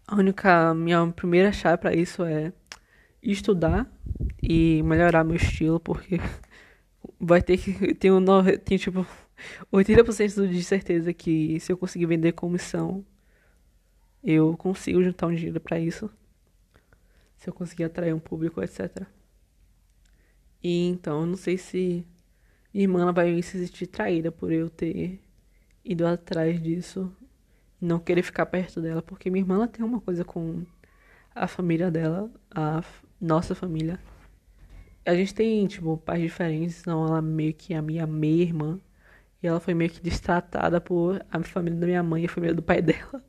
a 0.06 0.16
única, 0.16 0.72
minha 0.74 1.06
primeira 1.08 1.52
chave 1.52 1.78
para 1.78 1.94
isso 1.94 2.22
é 2.24 2.52
estudar 3.22 3.86
e 4.48 4.82
melhorar 4.82 5.24
meu 5.24 5.36
estilo, 5.36 5.80
porque 5.80 6.20
vai 7.18 7.42
ter 7.42 7.58
que. 7.58 7.94
Tem, 7.96 8.12
um, 8.12 8.24
tem 8.64 8.78
tipo 8.78 9.06
80% 9.72 10.48
de 10.48 10.62
certeza 10.62 11.12
que 11.12 11.58
se 11.60 11.72
eu 11.72 11.76
conseguir 11.76 12.06
vender 12.06 12.32
comissão, 12.32 13.04
eu 14.22 14.56
consigo 14.56 15.02
juntar 15.02 15.26
um 15.26 15.34
dinheiro 15.34 15.60
para 15.60 15.78
isso 15.78 16.10
se 17.36 17.48
eu 17.50 17.54
conseguir 17.54 17.84
atrair 17.84 18.14
um 18.14 18.18
público, 18.18 18.62
etc. 18.62 19.06
E 20.62 20.88
então, 20.88 21.20
eu 21.20 21.26
não 21.26 21.36
sei 21.36 21.58
se 21.58 22.06
irmã 22.72 23.12
vai 23.12 23.40
se 23.42 23.66
sentir 23.66 23.86
traída 23.86 24.32
por 24.32 24.52
eu 24.52 24.70
ter 24.70 25.20
ido 25.84 26.06
atrás 26.06 26.60
disso 26.62 27.12
não 27.80 27.98
querer 27.98 28.22
ficar 28.22 28.46
perto 28.46 28.80
dela, 28.80 29.02
porque 29.02 29.30
minha 29.30 29.42
irmã 29.42 29.56
ela 29.56 29.68
tem 29.68 29.84
uma 29.84 30.00
coisa 30.00 30.24
com 30.24 30.64
a 31.34 31.46
família 31.46 31.90
dela, 31.90 32.30
a 32.50 32.82
nossa 33.20 33.54
família. 33.54 34.00
A 35.06 35.14
gente 35.14 35.34
tem, 35.34 35.66
tipo, 35.66 35.96
pais 35.98 36.20
diferentes, 36.20 36.80
então 36.80 37.06
ela 37.06 37.22
meio 37.22 37.54
que 37.54 37.72
é 37.74 37.76
a 37.78 37.82
minha 37.82 38.06
meia-irmã. 38.06 38.80
E 39.42 39.46
ela 39.46 39.60
foi 39.60 39.74
meio 39.74 39.90
que 39.90 40.00
destratada 40.00 40.80
por 40.80 41.24
a 41.30 41.42
família 41.44 41.78
da 41.78 41.86
minha 41.86 42.02
mãe 42.02 42.22
e 42.24 42.26
a 42.26 42.28
família 42.28 42.54
do 42.54 42.62
pai 42.62 42.82
dela. 42.82 43.24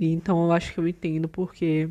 E 0.00 0.12
então 0.12 0.44
eu 0.44 0.52
acho 0.52 0.72
que 0.74 0.78
eu 0.80 0.88
entendo 0.88 1.28
porque 1.28 1.88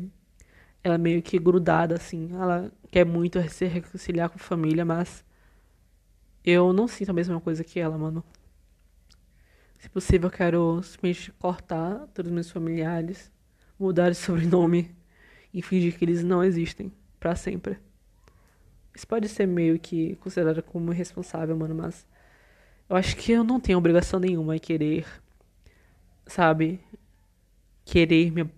ela 0.82 0.96
é 0.96 0.98
meio 0.98 1.22
que 1.22 1.38
grudada, 1.38 1.96
assim. 1.96 2.30
Ela 2.34 2.72
quer 2.90 3.04
muito 3.06 3.40
se 3.50 3.66
reconciliar 3.66 4.28
com 4.30 4.36
a 4.36 4.38
família, 4.38 4.84
mas 4.84 5.24
eu 6.44 6.72
não 6.72 6.86
sinto 6.86 7.10
a 7.10 7.14
mesma 7.14 7.40
coisa 7.40 7.64
que 7.64 7.80
ela, 7.80 7.96
mano. 7.98 8.24
Se 9.78 9.88
possível, 9.90 10.28
eu 10.28 10.32
quero 10.32 10.82
simplesmente 10.82 11.32
cortar 11.32 12.06
todos 12.14 12.30
os 12.30 12.34
meus 12.34 12.50
familiares, 12.50 13.30
mudar 13.78 14.10
de 14.10 14.16
sobrenome 14.16 14.94
e 15.52 15.62
fingir 15.62 15.98
que 15.98 16.04
eles 16.04 16.22
não 16.24 16.42
existem 16.44 16.92
para 17.18 17.34
sempre. 17.36 17.78
Isso 18.94 19.06
pode 19.06 19.28
ser 19.28 19.46
meio 19.46 19.78
que 19.78 20.16
considerado 20.16 20.62
como 20.62 20.92
irresponsável, 20.92 21.56
mano, 21.56 21.74
mas 21.74 22.06
eu 22.88 22.96
acho 22.96 23.16
que 23.16 23.32
eu 23.32 23.42
não 23.44 23.60
tenho 23.60 23.78
obrigação 23.78 24.20
nenhuma 24.20 24.56
em 24.56 24.58
querer, 24.60 25.06
sabe? 26.26 26.80
Querer 27.84 28.30
me 28.32 28.48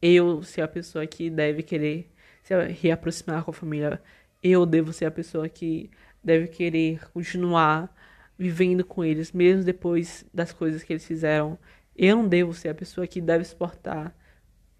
eu 0.00 0.42
ser 0.42 0.60
a 0.62 0.68
pessoa 0.68 1.06
que 1.06 1.30
deve 1.30 1.62
querer 1.62 2.12
se 2.42 2.54
reaproximar 2.68 3.42
com 3.44 3.50
a 3.50 3.54
família. 3.54 4.02
Eu 4.42 4.66
devo 4.66 4.92
ser 4.92 5.06
a 5.06 5.10
pessoa 5.10 5.48
que 5.48 5.90
deve 6.22 6.48
querer 6.48 7.10
continuar 7.10 7.94
vivendo 8.38 8.84
com 8.84 9.04
eles, 9.04 9.32
mesmo 9.32 9.64
depois 9.64 10.26
das 10.32 10.52
coisas 10.52 10.82
que 10.82 10.92
eles 10.92 11.06
fizeram. 11.06 11.58
Eu 11.96 12.16
não 12.16 12.28
devo 12.28 12.52
ser 12.52 12.68
a 12.68 12.74
pessoa 12.74 13.06
que 13.06 13.20
deve 13.20 13.44
suportar 13.44 14.14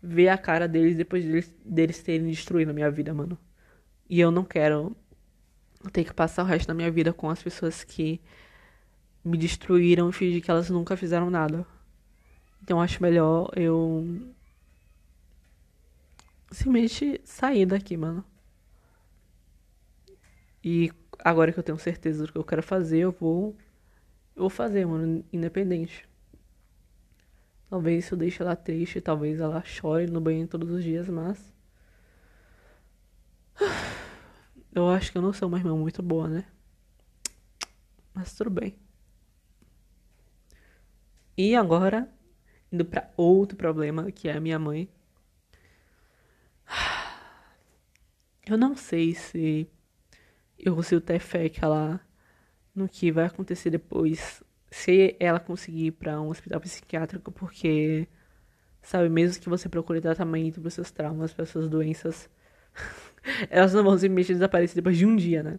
ver 0.02 0.28
a 0.28 0.36
cara 0.38 0.68
deles 0.68 0.96
depois 0.96 1.24
deles, 1.24 1.54
deles 1.64 2.02
terem 2.02 2.28
destruído 2.28 2.70
a 2.70 2.74
minha 2.74 2.90
vida, 2.90 3.14
mano. 3.14 3.38
E 4.08 4.20
eu 4.20 4.30
não 4.30 4.44
quero 4.44 4.96
ter 5.92 6.04
que 6.04 6.14
passar 6.14 6.42
o 6.42 6.46
resto 6.46 6.68
da 6.68 6.74
minha 6.74 6.90
vida 6.90 7.12
com 7.12 7.28
as 7.30 7.42
pessoas 7.42 7.84
que 7.84 8.20
me 9.24 9.38
destruíram 9.38 10.10
e 10.10 10.12
fingir 10.12 10.42
que 10.42 10.50
elas 10.50 10.68
nunca 10.70 10.96
fizeram 10.96 11.30
nada. 11.30 11.66
Então 12.62 12.80
acho 12.80 13.02
melhor 13.02 13.50
eu 13.56 14.06
simplesmente 16.50 17.20
sair 17.24 17.66
daqui, 17.66 17.96
mano. 17.96 18.24
E 20.62 20.90
agora 21.18 21.52
que 21.52 21.58
eu 21.58 21.62
tenho 21.62 21.78
certeza 21.78 22.26
do 22.26 22.32
que 22.32 22.38
eu 22.38 22.44
quero 22.44 22.62
fazer, 22.62 23.00
eu 23.00 23.12
vou. 23.12 23.56
Eu 24.34 24.42
vou 24.42 24.50
fazer, 24.50 24.86
mano, 24.86 25.24
independente. 25.32 26.08
Talvez 27.68 28.10
eu 28.10 28.16
deixe 28.16 28.42
ela 28.42 28.56
triste, 28.56 29.00
talvez 29.00 29.40
ela 29.40 29.62
chore 29.64 30.06
no 30.06 30.20
banho 30.20 30.46
todos 30.48 30.70
os 30.70 30.82
dias, 30.82 31.08
mas. 31.08 31.53
Eu 34.74 34.88
acho 34.88 35.12
que 35.12 35.18
eu 35.18 35.22
não 35.22 35.32
sou 35.32 35.48
uma 35.48 35.58
irmã 35.58 35.76
muito 35.76 36.02
boa, 36.02 36.28
né? 36.28 36.44
Mas 38.12 38.34
tudo 38.34 38.50
bem. 38.50 38.76
E 41.36 41.54
agora, 41.54 42.08
indo 42.72 42.84
para 42.84 43.10
outro 43.16 43.56
problema, 43.56 44.10
que 44.10 44.28
é 44.28 44.32
a 44.36 44.40
minha 44.40 44.58
mãe. 44.58 44.88
Eu 48.46 48.58
não 48.58 48.76
sei 48.76 49.14
se 49.14 49.66
eu 50.58 50.74
consigo 50.76 51.00
ter 51.00 51.18
fé 51.18 51.48
que 51.48 51.64
ela 51.64 52.00
no 52.74 52.88
que 52.88 53.12
vai 53.12 53.26
acontecer 53.26 53.70
depois, 53.70 54.42
se 54.70 55.16
ela 55.20 55.40
conseguir 55.40 55.86
ir 55.86 55.92
para 55.92 56.20
um 56.20 56.28
hospital 56.28 56.60
psiquiátrico, 56.60 57.32
porque 57.32 58.08
sabe, 58.82 59.08
mesmo 59.08 59.42
que 59.42 59.48
você 59.48 59.68
procure 59.68 60.00
tratamento 60.00 60.60
para 60.60 60.70
seus 60.70 60.90
traumas, 60.90 61.32
para 61.32 61.46
suas 61.46 61.68
doenças, 61.68 62.28
elas 63.50 63.72
não 63.74 63.82
vão 63.84 63.98
simplesmente 63.98 64.34
desaparecer 64.34 64.76
depois 64.76 64.96
de 64.96 65.06
um 65.06 65.16
dia, 65.16 65.42
né? 65.42 65.58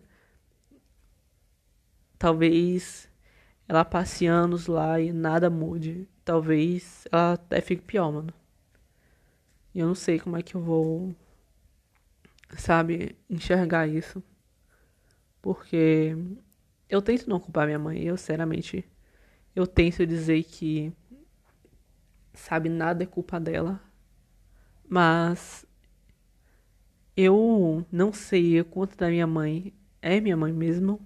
Talvez 2.17 3.09
ela 3.67 3.83
passe 3.85 4.25
anos 4.25 4.67
lá 4.67 4.99
e 4.99 5.11
nada 5.11 5.49
mude. 5.49 6.07
Talvez 6.23 7.05
ela 7.11 7.33
até 7.33 7.61
fique 7.61 7.83
pior, 7.83 8.11
mano. 8.11 8.33
E 9.73 9.79
eu 9.79 9.87
não 9.87 9.95
sei 9.95 10.19
como 10.19 10.37
é 10.37 10.41
que 10.41 10.55
eu 10.55 10.61
vou 10.61 11.15
sabe, 12.57 13.17
enxergar 13.29 13.87
isso. 13.87 14.23
Porque 15.41 16.15
eu 16.89 17.01
tento 17.01 17.29
não 17.29 17.39
culpar 17.39 17.65
minha 17.65 17.79
mãe, 17.79 18.03
eu 18.03 18.17
sinceramente 18.17 18.85
eu 19.55 19.65
tento 19.65 20.05
dizer 20.05 20.43
que 20.43 20.91
sabe, 22.33 22.69
nada 22.69 23.03
é 23.03 23.07
culpa 23.07 23.39
dela. 23.39 23.81
Mas 24.87 25.65
eu 27.15 27.85
não 27.91 28.13
sei 28.13 28.59
o 28.61 28.65
quanto 28.65 28.97
da 28.97 29.09
minha 29.09 29.27
mãe 29.27 29.73
é 30.01 30.19
minha 30.19 30.37
mãe 30.37 30.53
mesmo 30.53 30.99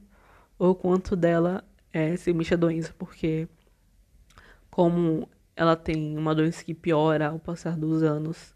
ou 0.58 0.76
quanto 0.76 1.16
dela 1.16 1.64
é 1.94 2.16
simplesmente 2.18 2.54
a 2.54 2.58
doença, 2.58 2.94
porque 2.98 3.48
como 4.70 5.28
ela 5.56 5.76
tem 5.76 6.18
uma 6.18 6.36
doença 6.36 6.64
que 6.64 6.74
piora 6.74 7.30
ao 7.30 7.40
passar 7.40 7.78
dos 7.78 8.04
anos, 8.04 8.56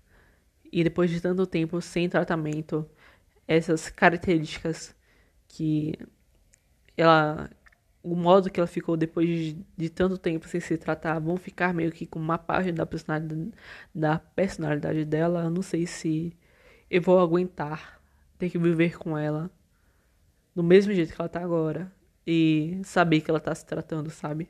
e 0.72 0.84
depois 0.84 1.12
de 1.12 1.22
tanto 1.22 1.46
tempo 1.46 1.82
sem 1.82 2.10
tratamento, 2.10 2.90
essas 3.48 3.90
características 3.90 4.96
que 5.48 5.94
ela 6.98 7.50
o 8.04 8.16
modo 8.16 8.50
que 8.50 8.60
ela 8.60 8.68
ficou 8.68 8.98
depois 8.98 9.28
de, 9.30 9.66
de, 9.78 9.90
tanto 9.90 10.18
tempo 10.18 10.48
sem 10.48 10.60
se 10.60 10.78
tratar 10.78 11.20
vão 11.20 11.38
ficar 11.38 11.74
meio 11.74 11.92
que 11.92 12.06
com 12.06 12.20
uma 12.20 12.38
página 12.38 12.78
da 12.80 12.86
personalidade, 12.86 13.52
da 13.96 14.20
personalidade 14.20 15.06
dela. 15.06 15.44
Eu 15.44 15.50
não 15.50 15.62
sei 15.62 15.88
se 15.88 16.36
eu 16.90 17.02
vou 17.02 17.20
aguentar 17.20 18.02
ter 18.38 18.50
que 18.50 18.58
viver 18.58 18.98
com 18.98 19.18
ela 19.18 19.50
do 20.56 20.64
mesmo 20.64 20.94
jeito 20.94 21.14
que 21.14 21.22
ela 21.22 21.30
tá 21.30 21.42
agora 21.42 21.92
e 22.26 22.80
saber 22.84 23.22
que 23.22 23.30
ela 23.30 23.40
tá 23.40 23.54
se 23.54 23.66
tratando, 23.66 24.10
sabe? 24.10 24.50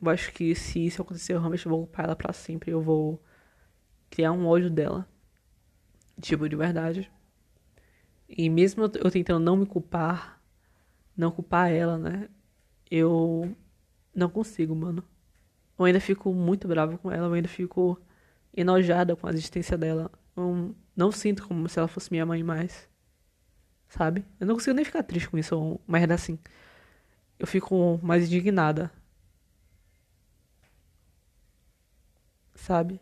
Eu 0.00 0.10
acho 0.10 0.32
que 0.32 0.54
se 0.54 0.84
isso 0.86 1.02
acontecer, 1.02 1.34
eu 1.34 1.38
realmente 1.40 1.68
vou 1.68 1.78
culpar 1.80 2.04
ela 2.04 2.16
pra 2.16 2.32
sempre. 2.32 2.70
Eu 2.70 2.80
vou 2.80 3.22
criar 4.08 4.32
um 4.32 4.46
ódio 4.46 4.70
dela. 4.70 5.08
Tipo, 6.20 6.48
de 6.48 6.56
verdade. 6.56 7.10
E 8.28 8.48
mesmo 8.48 8.84
eu 8.84 9.10
tentando 9.10 9.44
não 9.44 9.56
me 9.56 9.66
culpar, 9.66 10.40
não 11.16 11.30
culpar 11.30 11.70
ela, 11.72 11.98
né? 11.98 12.28
Eu 12.90 13.56
não 14.14 14.28
consigo, 14.28 14.74
mano. 14.74 15.02
Eu 15.78 15.84
ainda 15.84 16.00
fico 16.00 16.32
muito 16.32 16.68
bravo 16.68 16.98
com 16.98 17.10
ela, 17.10 17.26
eu 17.28 17.32
ainda 17.32 17.48
fico 17.48 18.00
enojada 18.54 19.16
com 19.16 19.26
a 19.26 19.30
existência 19.30 19.78
dela. 19.78 20.10
Eu 20.36 20.74
não 20.98 21.12
sinto 21.12 21.46
como 21.46 21.68
se 21.68 21.78
ela 21.78 21.88
fosse 21.88 22.10
minha 22.10 22.26
mãe 22.26 22.42
mais. 22.42 22.88
Sabe? 23.88 24.24
Eu 24.40 24.46
não 24.46 24.54
consigo 24.56 24.74
nem 24.76 24.84
ficar 24.84 25.02
triste 25.04 25.28
com 25.30 25.38
isso, 25.38 25.80
mas 25.86 26.10
assim. 26.10 26.38
Eu 27.38 27.46
fico 27.46 28.00
mais 28.02 28.26
indignada. 28.26 28.92
Sabe? 32.54 33.00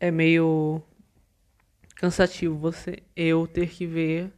É 0.00 0.10
meio 0.10 0.82
cansativo 1.96 2.56
você 2.58 3.02
eu 3.16 3.46
ter 3.46 3.70
que 3.70 3.86
ver 3.86 4.32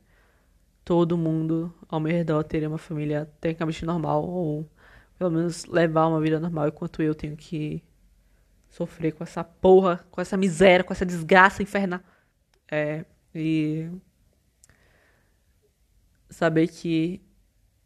todo 0.85 1.19
mundo 1.19 1.75
ao 1.89 2.01
meu 2.01 2.13
redor 2.13 2.45
ter 2.45 2.67
uma 2.67 2.79
família 2.79 3.27
tecnicamente 3.41 3.85
normal 3.85 4.25
ou 4.25 4.71
pelo 5.19 5.31
menos 5.31 5.67
levar 5.67 6.07
uma 6.07 6.21
vida 6.21 6.41
normal 6.41 6.69
enquanto 6.69 7.03
eu 7.03 7.15
tenho 7.15 7.37
que 7.37 7.83
sofrer 8.71 9.13
com 9.13 9.25
essa 9.25 9.45
porra, 9.45 10.05
com 10.11 10.21
essa 10.21 10.37
miséria, 10.37 10.85
com 10.85 10.93
essa 10.93 11.05
desgraça 11.05 11.63
infernal. 11.63 12.01
É, 12.71 13.05
e 13.35 13.91
saber 16.31 16.69
que 16.69 17.21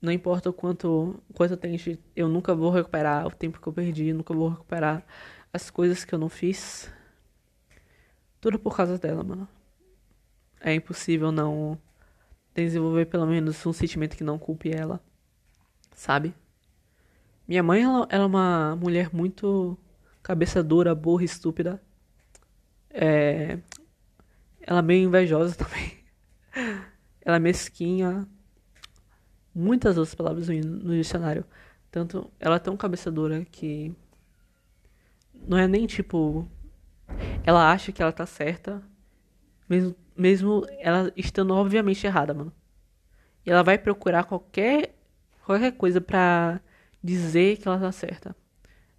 não 0.00 0.12
importa 0.12 0.50
o 0.50 0.53
quanto 0.53 1.23
coisa 1.33 1.55
eu 1.55 1.59
tenho, 1.59 1.79
eu 2.14 2.29
nunca 2.29 2.55
vou 2.55 2.71
recuperar 2.71 3.26
o 3.26 3.31
tempo 3.31 3.61
que 3.61 3.67
eu 3.67 3.73
perdi, 3.73 4.12
nunca 4.12 4.35
vou 4.35 4.50
recuperar 4.50 5.05
as 5.53 5.71
coisas 5.71 6.05
que 6.05 6.14
eu 6.14 6.19
não 6.19 6.29
fiz. 6.29 6.93
Tudo 8.41 8.59
por 8.59 8.76
causa 8.76 8.99
dela, 8.99 9.25
mano. 9.25 9.49
É 10.61 10.75
impossível 10.75 11.33
não 11.33 11.79
desenvolver 12.55 13.07
pelo 13.07 13.26
menos 13.26 13.64
um 13.67 13.73
sentimento 13.73 14.17
que 14.17 14.25
não 14.25 14.38
culpe 14.38 14.71
ela, 14.71 15.00
sabe? 15.95 16.35
Minha 17.49 17.62
mãe, 17.62 17.83
ela, 17.83 18.07
ela 18.11 18.25
é 18.25 18.26
uma 18.26 18.76
mulher 18.76 19.12
muito 19.12 19.79
cabeça 20.25 20.62
dura, 20.62 20.95
burra, 20.95 21.23
estúpida. 21.23 21.81
É... 22.90 23.59
Ela 24.61 24.78
é 24.81 24.83
meio 24.83 25.07
invejosa 25.07 25.54
também. 25.54 25.93
ela 27.21 27.37
é 27.37 27.38
mesquinha. 27.38 28.26
Muitas 29.54 29.97
outras 29.97 30.14
palavras 30.14 30.49
no 30.49 30.95
dicionário. 30.97 31.45
Tanto, 31.90 32.33
ela 32.40 32.57
é 32.57 32.59
tão 32.59 32.76
cabeça 32.76 33.11
dura 33.12 33.45
que 33.45 33.95
não 35.47 35.59
é 35.59 35.69
nem 35.69 35.87
tipo 35.87 36.49
ela 37.45 37.71
acha 37.71 37.93
que 37.93 38.02
ela 38.02 38.11
tá 38.11 38.26
certa, 38.26 38.83
mesmo 39.69 39.95
mesmo 40.16 40.64
ela 40.78 41.12
estando 41.16 41.54
obviamente 41.54 42.07
errada, 42.07 42.33
mano. 42.35 42.52
E 43.45 43.50
ela 43.50 43.62
vai 43.62 43.78
procurar 43.78 44.25
qualquer 44.25 44.95
qualquer 45.45 45.73
coisa 45.73 46.00
pra 46.00 46.60
dizer 47.02 47.58
que 47.58 47.69
ela 47.69 47.78
tá 47.78 47.93
certa. 47.93 48.34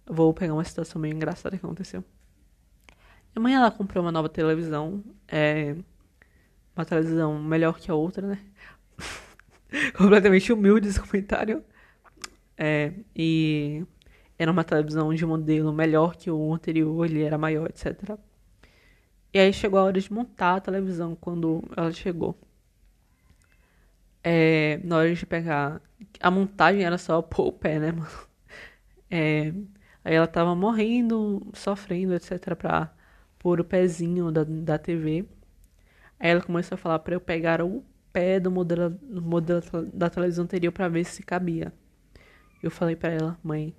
Vou 0.06 0.32
pegar 0.32 0.54
uma 0.54 0.64
situação 0.64 1.00
meio 1.00 1.14
engraçada 1.14 1.58
que 1.58 1.64
aconteceu. 1.64 2.04
Minha 3.34 3.42
mãe, 3.42 3.54
ela 3.54 3.70
comprou 3.70 4.04
uma 4.04 4.12
nova 4.12 4.28
televisão. 4.28 5.02
É 5.28 5.76
uma 6.76 6.84
televisão 6.84 7.42
melhor 7.42 7.78
que 7.78 7.90
a 7.90 7.94
outra, 7.94 8.26
né? 8.26 8.38
Completamente 9.96 10.52
humilde 10.52 10.88
esse 10.88 11.00
comentário. 11.00 11.64
É, 12.56 12.92
e 13.14 13.84
era 14.38 14.50
uma 14.50 14.64
televisão 14.64 15.12
de 15.14 15.24
modelo 15.26 15.72
melhor 15.72 16.16
que 16.16 16.30
o 16.30 16.54
anterior, 16.54 17.04
ele 17.04 17.22
era 17.22 17.38
maior, 17.38 17.68
etc. 17.68 18.18
E 19.32 19.38
aí 19.38 19.52
chegou 19.52 19.78
a 19.78 19.84
hora 19.84 20.00
de 20.00 20.12
montar 20.12 20.56
a 20.56 20.60
televisão 20.60 21.14
quando 21.16 21.62
ela 21.76 21.92
chegou. 21.92 22.38
É, 24.22 24.80
na 24.84 24.96
hora 24.98 25.14
de 25.14 25.26
pegar. 25.26 25.80
A 26.20 26.30
montagem 26.30 26.84
era 26.84 26.98
só 26.98 27.22
pôr 27.22 27.48
o 27.48 27.52
pé, 27.52 27.78
né, 27.78 27.92
mano? 27.92 28.08
É, 29.10 29.52
aí 30.06 30.14
ela 30.14 30.26
tava 30.28 30.54
morrendo, 30.54 31.44
sofrendo, 31.52 32.14
etc. 32.14 32.54
pra 32.54 32.94
pôr 33.40 33.60
o 33.60 33.64
pezinho 33.64 34.30
da, 34.30 34.44
da 34.44 34.78
TV. 34.78 35.24
Aí 36.20 36.30
ela 36.30 36.40
começou 36.40 36.76
a 36.76 36.78
falar 36.78 37.00
pra 37.00 37.16
eu 37.16 37.20
pegar 37.20 37.60
o 37.60 37.84
pé 38.12 38.38
do 38.38 38.48
modelo, 38.48 38.90
do 38.90 39.20
modelo 39.20 39.60
da 39.92 40.08
televisão 40.08 40.44
anterior 40.44 40.70
pra 40.70 40.88
ver 40.88 41.04
se 41.04 41.24
cabia. 41.24 41.72
Eu 42.62 42.70
falei 42.70 42.94
pra 42.94 43.10
ela, 43.10 43.36
mãe, 43.42 43.74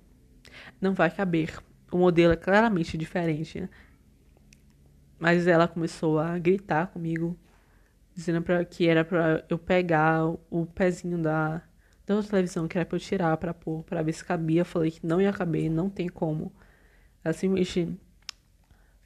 não 0.78 0.92
vai 0.92 1.10
caber. 1.10 1.58
O 1.90 1.96
modelo 1.96 2.34
é 2.34 2.36
claramente 2.36 2.98
diferente. 2.98 3.66
Mas 5.18 5.46
ela 5.46 5.66
começou 5.66 6.18
a 6.18 6.38
gritar 6.38 6.88
comigo, 6.88 7.38
dizendo 8.14 8.42
pra, 8.42 8.62
que 8.66 8.86
era 8.86 9.02
pra 9.02 9.46
eu 9.48 9.58
pegar 9.58 10.26
o 10.50 10.66
pezinho 10.66 11.16
da, 11.16 11.62
da 12.08 12.16
outra 12.16 12.30
televisão, 12.30 12.66
que 12.66 12.78
era 12.78 12.86
pra 12.86 12.96
eu 12.96 13.00
tirar 13.00 13.36
pra 13.36 13.52
pôr, 13.54 13.84
pra 13.84 14.02
ver 14.02 14.12
se 14.12 14.24
cabia. 14.24 14.62
Eu 14.62 14.64
falei 14.64 14.90
que 14.90 15.06
não 15.06 15.20
ia 15.20 15.32
caber, 15.32 15.70
não 15.70 15.90
tem 15.90 16.08
como. 16.08 16.52
Ela 17.22 17.34
simplesmente 17.34 17.98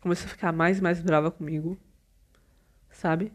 começou 0.01 0.27
a 0.27 0.31
ficar 0.31 0.53
mais 0.53 0.79
e 0.79 0.83
mais 0.83 1.01
brava 1.01 1.31
comigo, 1.31 1.77
sabe? 2.91 3.33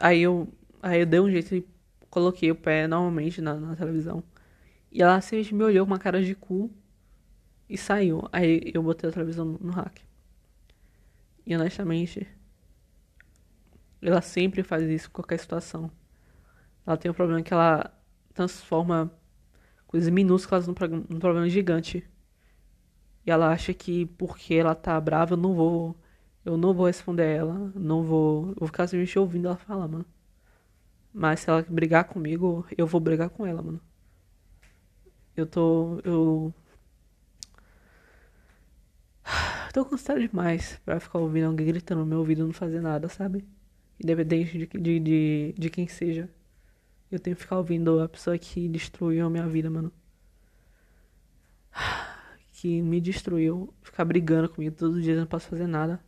Aí 0.00 0.22
eu, 0.22 0.48
aí 0.82 1.00
eu 1.00 1.06
dei 1.06 1.20
um 1.20 1.30
jeito 1.30 1.54
e 1.54 1.66
coloquei 2.10 2.50
o 2.50 2.54
pé 2.54 2.86
normalmente 2.86 3.40
na, 3.40 3.54
na 3.54 3.76
televisão. 3.76 4.22
E 4.90 5.02
ela 5.02 5.20
simplesmente 5.20 5.54
me 5.54 5.64
olhou 5.64 5.86
com 5.86 5.92
uma 5.92 5.98
cara 5.98 6.22
de 6.22 6.34
cu 6.34 6.70
e 7.68 7.76
saiu. 7.76 8.28
Aí 8.32 8.70
eu 8.74 8.82
botei 8.82 9.10
a 9.10 9.12
televisão 9.12 9.44
no, 9.44 9.58
no 9.58 9.72
hack. 9.72 10.00
E 11.46 11.54
honestamente, 11.54 12.26
ela 14.00 14.22
sempre 14.22 14.62
faz 14.62 14.82
isso 14.84 15.08
em 15.08 15.12
qualquer 15.12 15.38
situação. 15.38 15.90
Ela 16.86 16.96
tem 16.96 17.10
um 17.10 17.14
problema 17.14 17.42
que 17.42 17.52
ela 17.52 17.97
transforma 18.38 19.10
coisas 19.86 20.10
minúsculas 20.10 20.66
num, 20.68 20.74
num 21.08 21.18
problema 21.18 21.48
gigante. 21.48 22.04
E 23.26 23.30
ela 23.30 23.50
acha 23.52 23.74
que 23.74 24.06
porque 24.06 24.54
ela 24.54 24.74
tá 24.74 25.00
brava, 25.00 25.34
eu 25.34 25.36
não 25.36 25.54
vou. 25.54 25.96
Eu 26.44 26.56
não 26.56 26.72
vou 26.74 26.86
responder 26.86 27.36
ela. 27.36 27.72
Não 27.74 28.02
vou. 28.04 28.50
Eu 28.50 28.54
vou 28.60 28.68
ficar 28.68 28.86
simplesmente 28.86 29.18
ouvindo 29.18 29.48
ela 29.48 29.56
falar, 29.56 29.88
mano. 29.88 30.06
Mas 31.12 31.40
se 31.40 31.50
ela 31.50 31.62
brigar 31.68 32.04
comigo, 32.04 32.66
eu 32.76 32.86
vou 32.86 33.00
brigar 33.00 33.30
com 33.30 33.46
ela, 33.46 33.62
mano. 33.62 33.80
Eu 35.36 35.46
tô. 35.46 36.00
Eu 36.04 36.54
tô 39.72 39.84
cansado 39.84 40.20
demais 40.20 40.80
pra 40.84 41.00
ficar 41.00 41.18
ouvindo 41.18 41.46
alguém 41.46 41.66
gritando 41.66 42.00
no 42.00 42.06
meu 42.06 42.18
ouvido 42.18 42.42
e 42.42 42.44
não 42.44 42.52
fazer 42.52 42.80
nada, 42.80 43.08
sabe? 43.08 43.44
Independente 44.02 44.58
de, 44.58 44.66
de, 44.66 45.00
de, 45.00 45.54
de 45.58 45.70
quem 45.70 45.88
seja. 45.88 46.30
Eu 47.10 47.18
tenho 47.18 47.36
que 47.36 47.42
ficar 47.42 47.56
ouvindo 47.56 48.00
a 48.00 48.08
pessoa 48.08 48.36
que 48.38 48.68
destruiu 48.68 49.26
a 49.26 49.30
minha 49.30 49.46
vida, 49.48 49.70
mano. 49.70 49.92
Que 52.52 52.82
me 52.82 53.00
destruiu. 53.00 53.72
Ficar 53.82 54.04
brigando 54.04 54.48
comigo 54.48 54.74
todos 54.74 54.96
os 54.96 55.02
dias, 55.02 55.16
eu 55.16 55.20
não 55.20 55.28
posso 55.28 55.48
fazer 55.48 55.68
nada. 55.68 56.04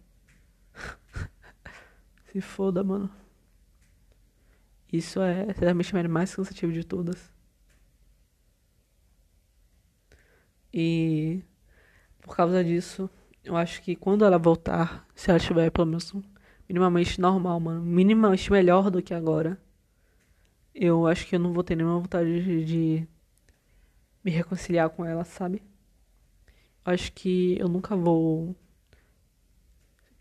Se 2.32 2.40
foda, 2.40 2.82
mano. 2.82 3.08
Isso 4.92 5.20
é 5.20 5.46
certamente 5.54 5.96
a 5.96 6.08
mais 6.08 6.34
cansativo 6.34 6.72
de 6.72 6.84
todas. 6.84 7.32
E 10.72 11.44
por 12.20 12.36
causa 12.36 12.62
disso, 12.64 13.08
eu 13.44 13.56
acho 13.56 13.82
que 13.82 13.96
quando 13.96 14.24
ela 14.24 14.38
voltar, 14.38 15.06
se 15.14 15.30
ela 15.30 15.38
estiver 15.38 15.70
pelo 15.70 15.86
menos 15.86 16.12
minimamente 16.68 17.20
normal, 17.20 17.58
mano, 17.60 17.82
minimamente 17.82 18.50
melhor 18.50 18.90
do 18.90 19.02
que 19.02 19.14
agora, 19.14 19.60
eu 20.74 21.06
acho 21.06 21.26
que 21.26 21.37
eu 21.37 21.40
não 21.40 21.52
vou 21.52 21.64
ter 21.64 21.76
nenhuma 21.76 21.98
vontade 22.00 22.42
de, 22.42 22.64
de 22.64 23.09
me 24.24 24.30
reconciliar 24.30 24.90
com 24.90 25.04
ela, 25.04 25.24
sabe? 25.24 25.62
Acho 26.85 27.12
que 27.12 27.59
eu 27.59 27.68
nunca 27.68 27.96
vou 27.96 28.56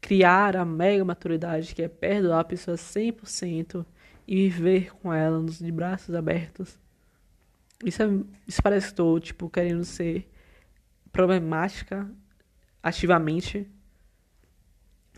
criar 0.01 0.55
a 0.55 0.65
mega 0.65 1.03
maturidade 1.05 1.75
que 1.75 1.81
é 1.81 1.87
perdoar 1.87 2.39
a 2.41 2.43
pessoa 2.43 2.77
100% 2.77 3.85
e 4.27 4.49
viver 4.49 4.93
com 4.95 5.13
ela 5.13 5.39
nos 5.39 5.59
de 5.59 5.71
braços 5.71 6.13
abertos. 6.15 6.79
Isso, 7.83 8.03
é, 8.03 8.07
isso 8.47 8.61
parece 8.61 8.87
que 8.87 8.93
estou, 8.93 9.19
tipo, 9.19 9.49
querendo 9.49 9.83
ser 9.83 10.29
problemática 11.11 12.09
ativamente. 12.83 13.69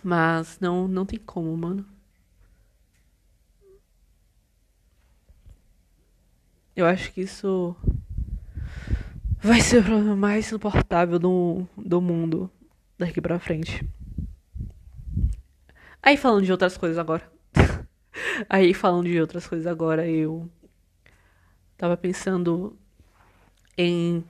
Mas 0.04 0.60
não, 0.60 0.88
não 0.88 1.06
tem 1.06 1.20
como, 1.20 1.56
mano. 1.58 1.86
Eu 6.76 6.86
acho 6.86 7.12
que 7.12 7.22
isso 7.22 7.76
vai 9.42 9.60
ser 9.60 9.80
o 9.80 9.84
problema 9.84 10.16
mais 10.16 10.46
insuportável 10.46 11.20
do, 11.20 11.68
do 11.78 12.00
mundo 12.02 12.50
daqui 12.98 13.20
pra 13.20 13.40
frente. 13.40 13.86
Aí 16.02 16.18
falando 16.18 16.46
de 16.46 16.52
outras 16.52 16.78
coisas 16.78 16.98
agora. 16.98 17.30
Aí 18.50 18.74
falando 18.74 19.08
de 19.08 19.20
outras 19.20 19.46
coisas 19.46 19.68
agora, 19.68 20.08
eu 20.08 20.50
tava 21.78 21.98
pensando 21.98 22.78
em 23.78 24.24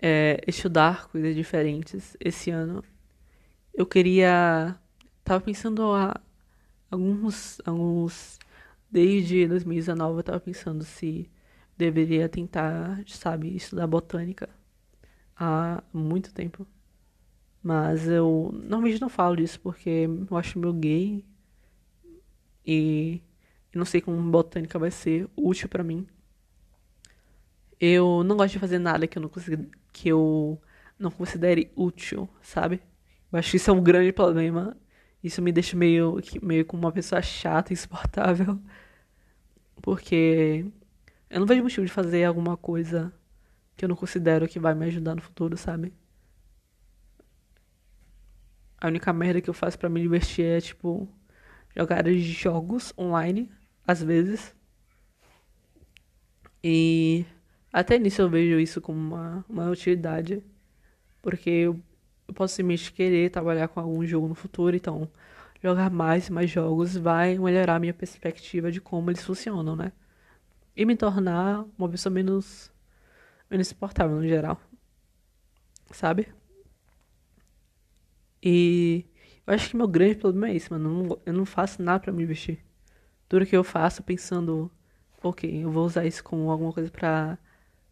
é, 0.00 0.40
estudar 0.46 1.08
coisas 1.08 1.34
diferentes 1.34 2.16
esse 2.20 2.50
ano. 2.50 2.82
Eu 3.74 3.86
queria. 3.86 4.76
Tava 5.24 5.40
pensando 5.40 5.92
há 5.92 6.20
alguns. 6.90 7.60
alguns 7.64 8.38
desde 8.90 9.46
2019 9.46 10.18
eu 10.18 10.22
tava 10.22 10.40
pensando 10.40 10.84
se 10.84 11.30
deveria 11.80 12.28
tentar, 12.28 13.02
sabe, 13.08 13.56
estudar 13.56 13.86
botânica 13.86 14.48
há 15.36 15.82
muito 15.92 16.32
tempo. 16.32 16.66
Mas 17.62 18.08
eu 18.08 18.50
normalmente 18.52 19.00
não 19.00 19.08
falo 19.08 19.36
disso 19.36 19.60
porque 19.60 20.08
eu 20.30 20.36
acho 20.36 20.58
meio 20.58 20.72
gay 20.74 21.24
e 22.66 23.22
não 23.74 23.84
sei 23.84 24.00
como 24.00 24.30
botânica 24.30 24.78
vai 24.78 24.90
ser 24.90 25.28
útil 25.36 25.68
para 25.68 25.84
mim. 25.84 26.06
Eu 27.80 28.22
não 28.24 28.36
gosto 28.36 28.52
de 28.54 28.58
fazer 28.58 28.78
nada 28.78 29.06
que 29.06 29.18
eu 29.18 29.22
não 29.22 29.28
consiga, 29.28 29.66
que 29.92 30.08
eu 30.08 30.60
não 30.98 31.10
considere 31.10 31.70
útil, 31.76 32.28
sabe? 32.42 32.80
Eu 33.32 33.38
acho 33.38 33.50
que 33.52 33.56
isso 33.56 33.70
é 33.70 33.74
um 33.74 33.82
grande 33.82 34.12
problema. 34.12 34.76
Isso 35.22 35.42
me 35.42 35.52
deixa 35.52 35.76
meio, 35.76 36.20
meio 36.42 36.64
como 36.66 36.82
uma 36.84 36.92
pessoa 36.92 37.22
chata, 37.22 37.72
insuportável. 37.72 38.58
Porque 39.82 40.66
eu 41.30 41.40
não 41.40 41.46
vejo 41.46 41.62
motivo 41.62 41.86
de 41.86 41.92
fazer 41.92 42.24
alguma 42.24 42.56
coisa 42.56 43.12
que 43.76 43.84
eu 43.84 43.88
não 43.88 43.96
considero 43.96 44.48
que 44.48 44.58
vai 44.58 44.74
me 44.74 44.86
ajudar 44.86 45.14
no 45.14 45.22
futuro, 45.22 45.56
sabe? 45.56 45.92
A 48.80 48.88
única 48.88 49.12
merda 49.12 49.40
que 49.40 49.48
eu 49.48 49.54
faço 49.54 49.78
para 49.78 49.88
me 49.88 50.00
divertir 50.00 50.44
é, 50.44 50.60
tipo, 50.60 51.08
jogar 51.76 52.04
jogos 52.10 52.92
online, 52.98 53.50
às 53.86 54.02
vezes. 54.02 54.54
E 56.62 57.24
até 57.72 57.98
nisso 57.98 58.22
eu 58.22 58.28
vejo 58.30 58.58
isso 58.58 58.80
como 58.80 58.98
uma, 58.98 59.44
uma 59.48 59.70
utilidade. 59.70 60.42
Porque 61.22 61.50
eu, 61.50 61.80
eu 62.28 62.34
posso 62.34 62.54
simplesmente 62.56 62.92
querer 62.92 63.30
trabalhar 63.30 63.68
com 63.68 63.80
algum 63.80 64.04
jogo 64.06 64.28
no 64.28 64.34
futuro, 64.34 64.76
então 64.76 65.08
jogar 65.62 65.90
mais 65.90 66.28
e 66.28 66.32
mais 66.32 66.50
jogos 66.50 66.96
vai 66.96 67.38
melhorar 67.38 67.76
a 67.76 67.80
minha 67.80 67.94
perspectiva 67.94 68.72
de 68.72 68.80
como 68.80 69.10
eles 69.10 69.24
funcionam, 69.24 69.76
né? 69.76 69.92
E 70.80 70.86
me 70.86 70.96
tornar 70.96 71.66
uma 71.76 71.90
pessoa 71.90 72.10
menos, 72.10 72.72
menos 73.50 73.68
suportável 73.68 74.16
no 74.16 74.26
geral. 74.26 74.58
Sabe? 75.92 76.28
E 78.42 79.04
eu 79.46 79.52
acho 79.52 79.68
que 79.68 79.76
meu 79.76 79.86
grande 79.86 80.14
problema 80.14 80.48
é 80.48 80.56
esse, 80.56 80.70
mano. 80.70 81.20
Eu 81.26 81.34
não, 81.34 81.44
faço 81.44 81.82
nada 81.82 82.00
para 82.00 82.10
me 82.10 82.22
investir. 82.22 82.64
Tudo 83.28 83.44
que 83.44 83.54
eu 83.54 83.62
faço 83.62 84.02
pensando, 84.02 84.70
ok, 85.22 85.62
eu 85.62 85.70
vou 85.70 85.84
usar 85.84 86.06
isso 86.06 86.24
como 86.24 86.50
alguma 86.50 86.72
coisa 86.72 86.90
pra 86.90 87.38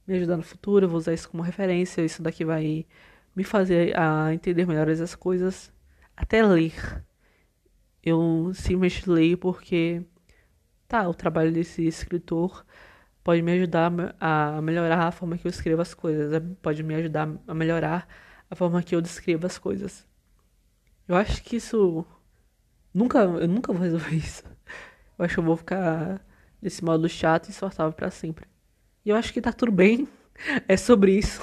me 0.06 0.14
ajudar 0.16 0.38
no 0.38 0.42
futuro, 0.42 0.86
eu 0.86 0.88
vou 0.88 0.96
usar 0.96 1.12
isso 1.12 1.28
como 1.28 1.42
referência, 1.42 2.00
isso 2.02 2.22
daqui 2.22 2.42
vai 2.42 2.86
me 3.36 3.44
fazer 3.44 3.94
a 3.98 4.32
entender 4.32 4.66
melhor 4.66 4.88
as 4.88 5.14
coisas. 5.14 5.70
Até 6.16 6.42
ler. 6.42 7.04
Eu 8.02 8.50
simplesmente 8.54 9.10
leio 9.10 9.36
porque, 9.36 10.02
tá, 10.88 11.08
o 11.08 11.14
trabalho 11.14 11.52
desse 11.52 11.86
escritor 11.86 12.64
pode 13.22 13.42
me 13.42 13.52
ajudar 13.52 13.92
a 14.20 14.62
melhorar 14.62 15.08
a 15.08 15.12
forma 15.12 15.36
que 15.38 15.46
eu 15.46 15.50
escrevo 15.50 15.82
as 15.82 15.94
coisas, 15.94 16.42
pode 16.62 16.82
me 16.82 16.94
ajudar 16.94 17.28
a 17.46 17.54
melhorar 17.54 18.08
a 18.50 18.56
forma 18.56 18.82
que 18.82 18.94
eu 18.96 19.02
descrevo 19.02 19.46
as 19.46 19.58
coisas. 19.58 20.06
Eu 21.06 21.16
acho 21.16 21.42
que 21.42 21.56
isso. 21.56 22.04
Nunca, 22.92 23.18
eu 23.20 23.48
nunca 23.48 23.72
vou 23.72 23.82
resolver 23.82 24.14
isso. 24.16 24.44
Eu 25.18 25.24
acho 25.24 25.34
que 25.34 25.40
eu 25.40 25.44
vou 25.44 25.56
ficar 25.56 26.24
nesse 26.62 26.84
modo 26.84 27.08
chato 27.08 27.48
e 27.48 27.50
insuportável 27.50 27.92
para 27.92 28.10
sempre. 28.10 28.46
E 29.04 29.10
eu 29.10 29.16
acho 29.16 29.32
que 29.32 29.40
tá 29.40 29.52
tudo 29.52 29.72
bem. 29.72 30.08
É 30.68 30.76
sobre 30.76 31.18
isso. 31.18 31.40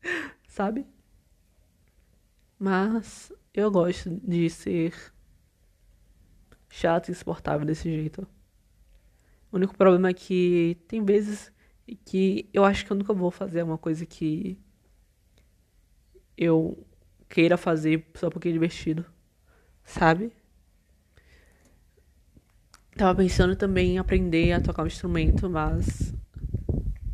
Sabe? 0.46 0.86
Mas 2.58 3.32
eu 3.52 3.70
gosto 3.72 4.08
de 4.22 4.48
ser 4.48 4.94
chato 6.68 7.08
e 7.08 7.12
insuportável 7.12 7.66
desse 7.66 7.90
jeito. 7.90 8.26
O 9.50 9.56
único 9.56 9.76
problema 9.76 10.08
é 10.10 10.14
que 10.14 10.76
tem 10.88 11.04
vezes 11.04 11.52
que 12.04 12.48
eu 12.52 12.64
acho 12.64 12.84
que 12.84 12.92
eu 12.92 12.96
nunca 12.96 13.12
vou 13.12 13.30
fazer 13.30 13.62
uma 13.62 13.78
coisa 13.78 14.04
que 14.04 14.58
eu 16.36 16.86
queira 17.28 17.56
fazer 17.56 18.06
só 18.14 18.28
porque 18.28 18.48
é 18.48 18.52
divertido, 18.52 19.04
sabe? 19.84 20.32
Tava 22.96 23.14
pensando 23.14 23.54
também 23.54 23.94
em 23.94 23.98
aprender 23.98 24.52
a 24.52 24.60
tocar 24.60 24.82
um 24.82 24.86
instrumento, 24.86 25.48
mas 25.48 26.14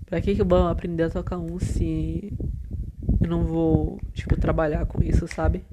pra 0.07 0.21
que, 0.21 0.35
que 0.35 0.41
eu 0.41 0.47
vou 0.47 0.69
aprender 0.69 1.05
a 1.05 1.11
tocar 1.11 1.39
um 1.39 1.59
se 1.59 2.33
eu 3.21 3.29
não 3.29 3.45
vou, 3.45 4.01
tipo, 4.13 4.37
trabalhar 4.39 4.87
com 4.87 5.03
isso, 5.03 5.27
sabe? 5.27 5.65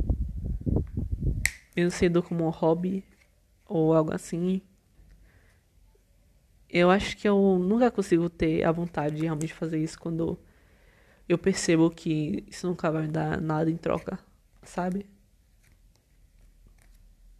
Mesmo 1.76 1.92
sendo 1.92 2.24
como 2.24 2.46
um 2.46 2.50
hobby 2.50 3.04
ou 3.66 3.94
algo 3.94 4.14
assim. 4.14 4.62
Eu 6.70 6.92
acho 6.92 7.18
que 7.18 7.28
eu 7.28 7.58
nunca 7.60 7.90
consigo 7.92 8.30
ter 8.30 8.64
a 8.64 8.72
vontade 8.72 9.16
de 9.16 9.24
realmente 9.24 9.54
fazer 9.54 9.80
isso 9.80 10.00
quando 10.00 10.40
eu 11.28 11.38
percebo 11.38 11.90
que 11.90 12.44
isso 12.48 12.68
nunca 12.68 12.92
vai 12.92 13.04
me 13.04 13.08
dar 13.10 13.40
nada 13.42 13.70
em 13.72 13.78
troca, 13.78 14.20
sabe? 14.64 15.06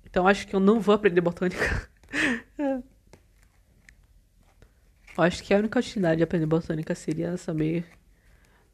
Então 0.06 0.28
acho 0.28 0.48
que 0.48 0.56
eu 0.56 0.60
não 0.60 0.80
vou 0.80 0.96
aprender 0.96 1.22
botânica. 1.22 1.90
eu 2.58 2.84
acho 5.24 5.44
que 5.44 5.54
a 5.54 5.58
única 5.58 5.80
utilidade 5.80 6.18
de 6.18 6.24
aprender 6.24 6.48
botânica 6.48 6.96
seria 6.96 7.38
saber 7.38 7.86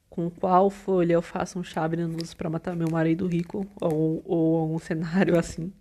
com 0.10 0.30
qual 0.30 0.70
folha 0.70 1.14
eu 1.14 1.22
faço 1.22 1.60
um 1.60 1.64
chá 1.64 1.86
venenoso 1.88 2.36
para 2.38 2.50
matar 2.50 2.76
meu 2.76 2.90
marido 2.90 3.28
rico 3.28 3.68
ou, 3.82 4.22
ou 4.26 4.58
algum 4.62 4.80
cenário 4.80 5.38
assim. 5.38 5.74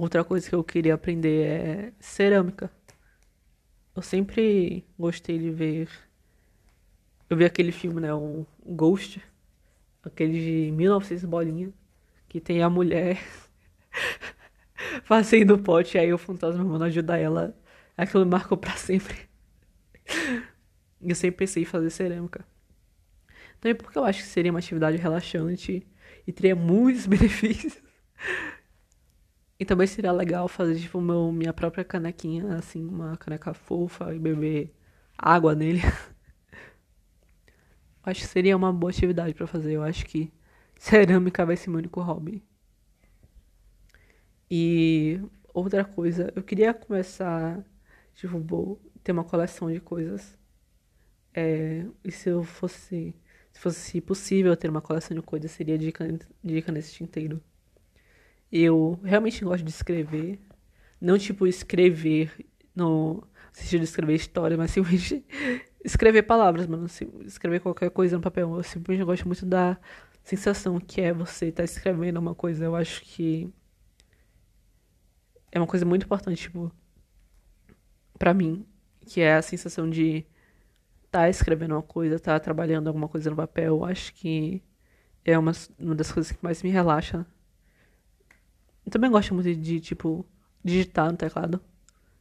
Outra 0.00 0.24
coisa 0.24 0.48
que 0.48 0.54
eu 0.54 0.64
queria 0.64 0.94
aprender 0.94 1.46
é 1.46 1.92
cerâmica. 2.00 2.70
Eu 3.94 4.02
sempre 4.02 4.84
gostei 4.98 5.38
de 5.38 5.50
ver 5.50 5.88
eu 7.30 7.36
vi 7.36 7.44
aquele 7.44 7.70
filme, 7.70 8.00
né? 8.00 8.12
O 8.12 8.44
Ghost. 8.66 9.22
Aquele 10.02 10.66
de 10.66 10.72
1900 10.72 11.24
bolinha. 11.24 11.72
Que 12.28 12.40
tem 12.40 12.60
a 12.60 12.68
mulher 12.68 13.20
fazendo 15.04 15.56
pote. 15.56 15.96
Aí 15.96 16.12
o 16.12 16.18
fantasma 16.18 16.64
mano 16.64 16.84
ajudar 16.86 17.18
ela. 17.18 17.56
Aquilo 17.96 18.24
me 18.24 18.32
marcou 18.32 18.58
pra 18.58 18.72
sempre. 18.72 19.16
eu 21.00 21.14
sempre 21.14 21.36
pensei 21.36 21.62
em 21.62 21.66
fazer 21.66 21.90
cerâmica. 21.90 22.44
Também 23.60 23.76
porque 23.76 23.96
eu 23.96 24.04
acho 24.04 24.22
que 24.22 24.28
seria 24.28 24.50
uma 24.50 24.58
atividade 24.58 24.96
relaxante 24.96 25.86
e 26.26 26.32
teria 26.32 26.56
muitos 26.56 27.06
benefícios. 27.06 27.80
E 29.60 29.64
também 29.66 29.86
seria 29.86 30.12
legal 30.12 30.48
fazer, 30.48 30.76
tipo, 30.80 31.00
meu, 31.00 31.30
minha 31.32 31.52
própria 31.52 31.84
canequinha, 31.84 32.56
assim, 32.56 32.84
uma 32.86 33.16
caneca 33.18 33.54
fofa 33.54 34.14
e 34.14 34.18
beber 34.18 34.74
água 35.18 35.54
nele. 35.54 35.82
Acho 38.02 38.20
que 38.22 38.26
seria 38.26 38.56
uma 38.56 38.72
boa 38.72 38.90
atividade 38.90 39.32
para 39.34 39.46
fazer. 39.46 39.72
Eu 39.72 39.82
acho 39.82 40.04
que 40.06 40.30
cerâmica 40.78 41.44
vai 41.46 41.56
ser 41.56 41.70
meu 41.70 41.78
único 41.78 42.00
hobby. 42.00 42.42
E 44.50 45.20
outra 45.54 45.84
coisa, 45.84 46.32
eu 46.36 46.42
queria 46.42 46.74
começar, 46.74 47.64
tipo, 48.14 48.38
vou 48.40 48.80
ter 49.02 49.12
uma 49.12 49.24
coleção 49.24 49.70
de 49.72 49.80
coisas. 49.80 50.36
É, 51.34 51.86
e 52.04 52.10
se 52.12 52.28
eu 52.30 52.42
fosse, 52.44 53.14
se 53.52 53.60
fosse 53.60 54.00
possível 54.00 54.56
ter 54.56 54.68
uma 54.70 54.82
coleção 54.82 55.16
de 55.16 55.22
coisas, 55.22 55.50
seria 55.52 55.78
de, 55.78 55.92
de 56.44 56.62
caneta 56.62 56.88
tinteiro. 56.88 57.42
Eu 58.52 58.98
realmente 59.04 59.44
gosto 59.44 59.64
de 59.64 59.70
escrever. 59.70 60.40
Não, 61.00 61.18
tipo, 61.18 61.46
escrever 61.46 62.30
no 62.74 63.22
sentido 63.52 63.80
de 63.80 63.84
escrever 63.84 64.14
história, 64.14 64.56
mas 64.56 64.70
simplesmente 64.70 65.24
escrever 65.84 66.22
palavras, 66.22 66.66
mano. 66.66 66.86
Escrever 67.24 67.60
qualquer 67.60 67.90
coisa 67.90 68.16
no 68.16 68.22
papel. 68.22 68.54
Eu 68.56 68.62
simplesmente 68.62 69.06
gosto 69.06 69.26
muito 69.26 69.46
da 69.46 69.78
sensação 70.22 70.78
que 70.80 71.00
é 71.00 71.12
você 71.12 71.46
estar 71.46 71.62
tá 71.62 71.64
escrevendo 71.64 72.18
uma 72.18 72.34
coisa. 72.34 72.64
Eu 72.64 72.76
acho 72.76 73.02
que 73.02 73.52
é 75.52 75.58
uma 75.58 75.66
coisa 75.66 75.84
muito 75.84 76.04
importante, 76.04 76.42
tipo, 76.42 76.72
pra 78.18 78.34
mim. 78.34 78.66
Que 79.00 79.20
é 79.20 79.34
a 79.34 79.42
sensação 79.42 79.88
de 79.88 80.26
estar 81.06 81.20
tá 81.20 81.30
escrevendo 81.30 81.72
uma 81.74 81.82
coisa, 81.82 82.16
estar 82.16 82.34
tá 82.34 82.40
trabalhando 82.40 82.88
alguma 82.88 83.08
coisa 83.08 83.30
no 83.30 83.36
papel. 83.36 83.76
Eu 83.76 83.84
acho 83.84 84.14
que 84.14 84.62
é 85.24 85.38
uma, 85.38 85.52
uma 85.78 85.94
das 85.94 86.12
coisas 86.12 86.32
que 86.32 86.42
mais 86.42 86.62
me 86.62 86.70
relaxa. 86.70 87.26
Eu 88.84 88.90
também 88.92 89.10
gosto 89.10 89.34
muito 89.34 89.54
de, 89.54 89.80
tipo, 89.80 90.26
digitar 90.64 91.10
no 91.10 91.16
teclado. 91.16 91.60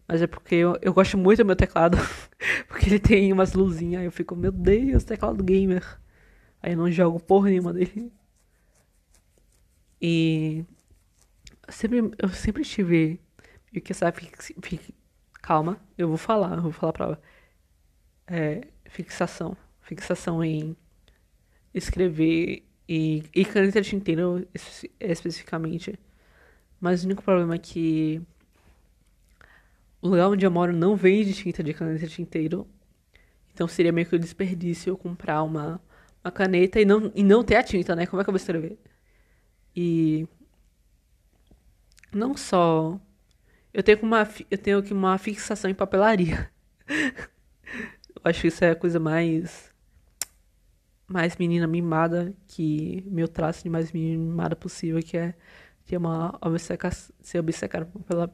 Mas 0.08 0.22
é 0.22 0.28
porque 0.28 0.56
eu, 0.56 0.78
eu 0.82 0.94
gosto 0.94 1.18
muito 1.18 1.40
do 1.40 1.46
meu 1.46 1.56
teclado. 1.56 1.98
porque 2.68 2.90
ele 2.90 3.00
tem 3.00 3.32
umas 3.32 3.54
luzinhas. 3.54 4.02
Aí 4.02 4.06
eu 4.08 4.12
fico, 4.12 4.36
meu 4.36 4.52
Deus, 4.52 5.04
teclado 5.04 5.44
gamer. 5.44 5.84
Aí 6.62 6.74
eu 6.74 6.78
não 6.78 6.92
jogo 6.92 7.20
porra 7.20 7.50
nenhuma 7.50 7.74
dele. 7.74 8.12
E. 10.02 10.66
Eu 11.68 11.74
sempre, 11.74 11.98
eu 12.18 12.30
sempre 12.30 12.64
tive. 12.64 13.20
E 13.72 13.80
que 13.80 13.92
essa 13.92 14.12
calma, 15.42 15.80
eu 15.98 16.08
vou 16.08 16.18
falar, 16.18 16.58
eu 16.58 16.64
vou 16.64 16.72
falar 16.72 16.94
pra. 16.94 17.20
É, 18.28 18.68
fixação. 18.86 19.56
Fixação 19.82 20.44
em 20.44 20.76
escrever 21.74 22.64
e, 22.88 23.24
e 23.36 23.46
caneta 23.46 23.82
tinteira 23.82 24.24
especificamente. 25.00 26.00
Mas 26.80 27.04
o 27.04 27.06
único 27.06 27.24
problema 27.24 27.56
é 27.56 27.58
que 27.58 28.22
o 30.02 30.10
lugar 30.10 30.30
onde 30.30 30.46
eu 30.46 30.52
moro 30.52 30.74
não 30.74 30.96
vende 30.96 31.34
tinta 31.34 31.64
de 31.64 31.74
caneta 31.74 32.08
tinteiro. 32.08 32.68
Então 33.54 33.68
seria 33.68 33.92
meio 33.92 34.08
que 34.08 34.16
um 34.16 34.20
desperdício 34.20 34.92
eu 34.92 34.98
comprar 34.98 35.44
uma, 35.44 35.82
uma 36.24 36.32
caneta 36.32 36.80
e 36.80 36.86
não, 36.86 37.12
e 37.14 37.24
não 37.24 37.44
ter 37.44 37.56
a 37.56 37.64
tinta, 37.64 37.96
né? 37.96 38.06
Como 38.06 38.22
é 38.22 38.24
que 38.24 38.30
eu 38.30 38.34
vou 38.34 38.38
escrever? 38.38 38.80
E 39.76 40.28
não 42.14 42.36
só 42.36 43.00
eu 43.74 43.84
tenho 43.84 44.00
uma 44.02 44.28
eu 44.50 44.58
tenho 44.58 44.82
que 44.84 44.94
uma 44.94 45.18
fixação 45.18 45.70
em 45.70 45.76
papelaria. 45.76 46.50
eu 46.88 48.22
acho 48.24 48.42
que 48.42 48.48
isso 48.48 48.64
é 48.64 48.72
a 48.72 48.76
coisa 48.76 49.00
mais 49.00 49.70
mais 51.08 51.36
menina 51.38 51.68
mimada 51.68 52.34
que 52.48 53.04
meu 53.08 53.28
traço 53.28 53.64
de 53.64 53.70
mais 53.70 53.92
menina 53.92 54.24
mimada 54.24 54.56
possível, 54.56 55.02
que 55.02 55.18
é 55.18 55.36
ter 55.90 55.98
uma 55.98 56.38
obceca, 56.42 56.92
ser 56.92 57.40
obcecado 57.40 57.88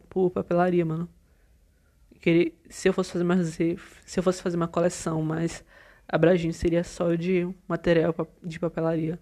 por, 0.09 0.29
papelaria, 0.29 0.85
mano. 0.85 1.09
Que 2.19 2.53
se 2.69 2.89
eu 2.89 2.93
fosse 2.93 3.11
fazer 3.13 3.23
mais 3.23 3.47
se 3.55 3.77
eu 4.17 4.23
fosse 4.23 4.41
fazer 4.41 4.57
uma 4.57 4.67
coleção 4.67 5.21
mais 5.21 5.63
abrangente 6.07 6.55
seria 6.55 6.83
só 6.83 7.15
de 7.15 7.47
material 7.67 8.13
de 8.43 8.59
papelaria. 8.59 9.19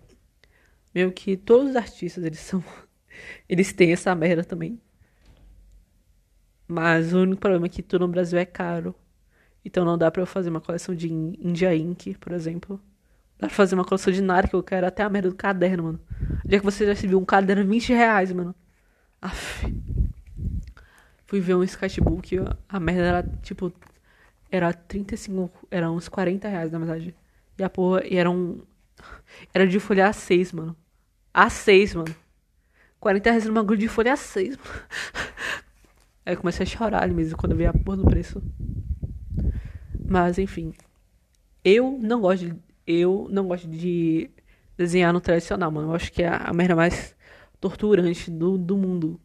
Meio 0.95 1.11
que 1.11 1.37
todos 1.37 1.71
os 1.71 1.75
artistas 1.75 2.23
eles 2.25 2.39
são 2.39 2.63
eles 3.49 3.73
têm 3.73 3.93
essa 3.93 4.15
merda 4.15 4.43
também. 4.43 4.81
Mas 6.67 7.13
o 7.13 7.19
único 7.21 7.41
problema 7.41 7.67
é 7.67 7.69
que 7.69 7.83
tudo 7.83 8.07
no 8.07 8.11
Brasil 8.11 8.39
é 8.39 8.45
caro. 8.45 8.95
Então 9.65 9.85
não 9.85 9.97
dá 9.97 10.09
pra 10.11 10.21
eu 10.23 10.27
fazer 10.27 10.49
uma 10.49 10.61
coleção 10.61 10.95
de 10.95 11.11
India 11.11 11.75
Ink, 11.75 12.15
por 12.19 12.31
exemplo. 12.33 12.81
Pra 13.43 13.49
fazer 13.49 13.75
uma 13.75 13.83
coleção 13.83 14.13
de 14.13 14.21
nada 14.21 14.47
que 14.47 14.53
eu 14.53 14.63
quero 14.63 14.87
até 14.87 15.03
a 15.03 15.09
merda 15.09 15.29
do 15.29 15.35
caderno, 15.35 15.83
mano. 15.83 15.99
O 16.45 16.47
dia 16.47 16.59
que 16.59 16.65
você 16.65 16.85
já 16.85 16.95
se 16.95 17.05
viu 17.05 17.19
um 17.19 17.25
caderno 17.25 17.65
20 17.65 17.91
reais, 17.91 18.31
mano. 18.31 18.55
Aff. 19.21 19.65
Fui 21.25 21.41
ver 21.41 21.55
um 21.55 21.63
sketchbook, 21.63 22.37
a 22.69 22.79
merda 22.79 23.01
era 23.01 23.23
tipo. 23.41 23.73
Era 24.49 24.71
35. 24.71 25.67
Era 25.69 25.91
uns 25.91 26.07
40 26.07 26.47
reais, 26.47 26.71
na 26.71 26.79
verdade. 26.79 27.13
E 27.57 27.63
a 27.63 27.69
porra. 27.69 28.05
E 28.05 28.15
era 28.15 28.31
um. 28.31 28.61
Era 29.53 29.67
de 29.67 29.77
folha 29.77 30.09
A6, 30.09 30.55
mano. 30.55 30.73
A6, 31.35 31.95
mano. 31.95 32.15
40 32.97 33.29
reais 33.29 33.45
numa 33.45 33.61
bagulho 33.61 33.79
de 33.79 33.89
folha 33.89 34.13
A6, 34.13 34.51
mano. 34.51 34.87
Aí 36.25 36.33
eu 36.33 36.37
comecei 36.37 36.63
a 36.63 36.69
chorar 36.69 37.03
ali 37.03 37.13
mesmo 37.13 37.37
quando 37.37 37.51
eu 37.51 37.57
vi 37.57 37.65
a 37.65 37.73
porra 37.73 37.97
do 37.97 38.05
preço. 38.05 38.41
Mas 40.07 40.37
enfim. 40.37 40.73
Eu 41.61 41.99
não 42.01 42.21
gosto 42.21 42.45
de. 42.45 42.72
Eu 42.85 43.27
não 43.29 43.47
gosto 43.47 43.67
de 43.67 44.29
desenhar 44.77 45.13
no 45.13 45.21
tradicional, 45.21 45.71
mano. 45.71 45.89
Eu 45.89 45.95
acho 45.95 46.11
que 46.11 46.23
é 46.23 46.27
a 46.27 46.53
merda 46.53 46.75
mais 46.75 47.15
torturante 47.59 48.29
do, 48.29 48.57
do 48.57 48.75
mundo 48.75 49.19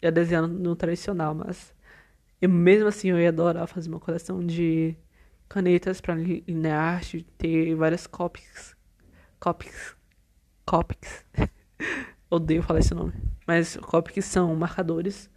é 0.00 0.10
desenhar 0.10 0.46
no 0.46 0.76
tradicional, 0.76 1.34
mas 1.34 1.74
eu 2.40 2.48
mesmo 2.48 2.88
assim 2.88 3.08
eu 3.08 3.18
ia 3.18 3.30
adorar 3.30 3.66
fazer 3.66 3.88
uma 3.88 4.00
coleção 4.00 4.44
de 4.44 4.94
canetas 5.48 6.00
para 6.00 6.14
linear, 6.14 7.02
ter 7.38 7.74
várias 7.74 8.06
copics, 8.06 8.76
copics, 9.40 9.96
copics. 10.66 11.24
Odeio 12.30 12.62
falar 12.62 12.80
esse 12.80 12.94
nome, 12.94 13.12
mas 13.46 13.76
copics 13.76 14.24
são 14.24 14.54
marcadores 14.56 15.30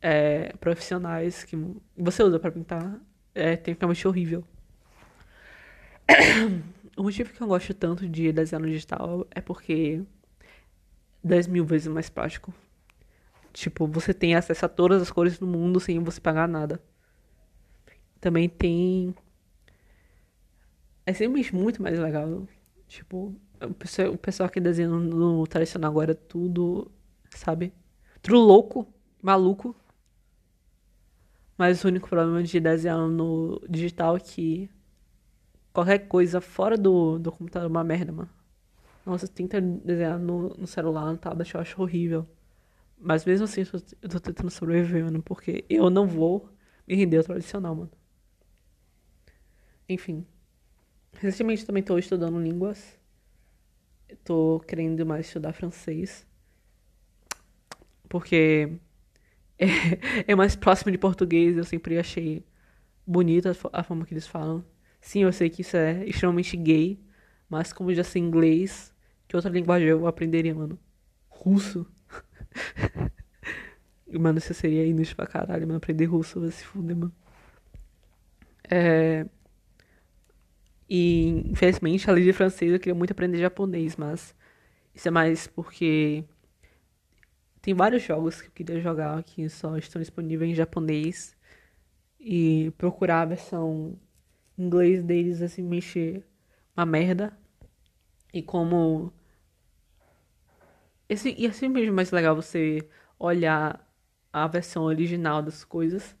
é, 0.00 0.54
profissionais 0.58 1.44
que 1.44 1.56
você 1.96 2.22
usa 2.22 2.38
para 2.38 2.50
pintar, 2.50 2.98
é 3.34 3.56
tecnicamente 3.56 4.06
horrível. 4.08 4.44
O 7.00 7.02
motivo 7.02 7.32
que 7.32 7.40
eu 7.40 7.46
gosto 7.46 7.72
tanto 7.72 8.06
de 8.06 8.30
desenhar 8.30 8.60
no 8.60 8.68
digital 8.68 9.26
é 9.30 9.40
porque 9.40 10.02
10 11.24 11.46
mil 11.46 11.64
vezes 11.64 11.88
mais 11.88 12.10
prático. 12.10 12.52
Tipo, 13.54 13.86
você 13.86 14.12
tem 14.12 14.34
acesso 14.34 14.66
a 14.66 14.68
todas 14.68 15.00
as 15.00 15.10
cores 15.10 15.38
do 15.38 15.46
mundo 15.46 15.80
sem 15.80 15.98
você 15.98 16.20
pagar 16.20 16.46
nada. 16.46 16.78
Também 18.20 18.50
tem. 18.50 19.14
É 21.06 21.14
sempre 21.14 21.50
muito 21.54 21.82
mais 21.82 21.98
legal. 21.98 22.46
Tipo, 22.86 23.34
o 23.62 24.18
pessoal, 24.18 24.50
que 24.50 24.60
desenha 24.60 24.90
no 24.90 25.46
tradicional 25.46 25.90
agora 25.90 26.10
é 26.10 26.14
tudo, 26.14 26.92
sabe? 27.30 27.72
Tudo 28.20 28.38
louco, 28.40 28.86
maluco. 29.22 29.74
Mas 31.56 31.82
o 31.82 31.88
único 31.88 32.10
problema 32.10 32.42
de 32.42 32.60
desenhar 32.60 32.98
no 33.08 33.58
digital 33.66 34.18
é 34.18 34.20
que 34.20 34.70
qualquer 35.72 36.00
coisa 36.00 36.40
fora 36.40 36.76
do, 36.76 37.18
do 37.18 37.32
computador 37.32 37.66
é 37.66 37.70
uma 37.70 37.84
merda, 37.84 38.12
mano. 38.12 38.30
Nossa, 39.04 39.26
tenta 39.26 39.60
desenhar 39.60 40.18
no, 40.18 40.50
no 40.50 40.66
celular, 40.66 41.06
no 41.10 41.18
tablet, 41.18 41.54
eu 41.54 41.60
acho 41.60 41.80
horrível. 41.82 42.26
Mas 42.98 43.24
mesmo 43.24 43.44
assim, 43.44 43.62
eu 44.02 44.08
tô 44.08 44.20
tentando 44.20 44.50
sobreviver, 44.50 45.04
mano, 45.04 45.22
porque 45.22 45.64
eu 45.68 45.88
não 45.88 46.06
vou 46.06 46.48
me 46.86 46.94
render 46.94 47.18
ao 47.18 47.24
tradicional, 47.24 47.74
mano. 47.74 47.90
Enfim. 49.88 50.26
Recentemente 51.14 51.66
também 51.66 51.82
tô 51.82 51.98
estudando 51.98 52.38
línguas. 52.40 52.98
Tô 54.24 54.60
querendo 54.66 55.04
mais 55.06 55.26
estudar 55.26 55.52
francês. 55.52 56.26
Porque 58.08 58.72
é, 59.58 60.32
é 60.32 60.34
mais 60.34 60.54
próximo 60.54 60.92
de 60.92 60.98
português, 60.98 61.56
eu 61.56 61.64
sempre 61.64 61.98
achei 61.98 62.44
bonita 63.06 63.52
a 63.72 63.82
forma 63.82 64.04
que 64.04 64.12
eles 64.12 64.26
falam. 64.26 64.64
Sim, 65.00 65.22
eu 65.22 65.32
sei 65.32 65.48
que 65.50 65.62
isso 65.62 65.76
é 65.76 66.04
extremamente 66.06 66.56
gay, 66.56 66.98
mas 67.48 67.72
como 67.72 67.92
já 67.94 68.04
sei 68.04 68.20
inglês, 68.22 68.92
que 69.28 69.36
outra 69.36 69.50
linguagem 69.50 69.88
eu 69.88 70.06
aprenderia, 70.06 70.54
mano? 70.54 70.78
Russo. 71.28 71.86
mano, 74.18 74.38
isso 74.38 74.52
seria 74.54 74.84
inútil 74.86 75.16
pra 75.16 75.26
caralho, 75.26 75.66
mano. 75.66 75.78
Aprender 75.78 76.06
russo 76.06 76.40
vai 76.40 76.50
se 76.50 76.64
fuder, 76.64 76.96
mano. 76.96 77.12
É... 78.68 79.26
E, 80.88 81.28
infelizmente, 81.50 82.10
além 82.10 82.24
de 82.24 82.32
francês, 82.32 82.72
eu 82.72 82.78
queria 82.78 82.94
muito 82.94 83.12
aprender 83.12 83.38
japonês, 83.38 83.96
mas 83.96 84.34
isso 84.94 85.08
é 85.08 85.10
mais 85.10 85.46
porque 85.46 86.24
tem 87.62 87.74
vários 87.74 88.02
jogos 88.02 88.40
que 88.40 88.48
eu 88.48 88.52
queria 88.52 88.80
jogar 88.80 89.22
que 89.22 89.48
só 89.48 89.76
estão 89.76 90.00
disponíveis 90.00 90.50
em 90.50 90.54
japonês 90.54 91.36
e 92.20 92.72
procurar 92.78 93.22
a 93.22 93.26
versão 93.26 93.98
inglês 94.60 95.02
deles 95.02 95.42
assim 95.42 95.62
mexer 95.62 96.24
uma 96.76 96.86
merda. 96.86 97.36
E 98.32 98.42
como 98.42 99.12
esse, 101.08 101.34
e 101.36 101.46
assim 101.46 101.68
mesmo 101.68 101.94
mais 101.94 102.12
legal 102.12 102.36
você 102.36 102.88
olhar 103.18 103.84
a 104.32 104.46
versão 104.46 104.84
original 104.84 105.42
das 105.42 105.64
coisas. 105.64 106.16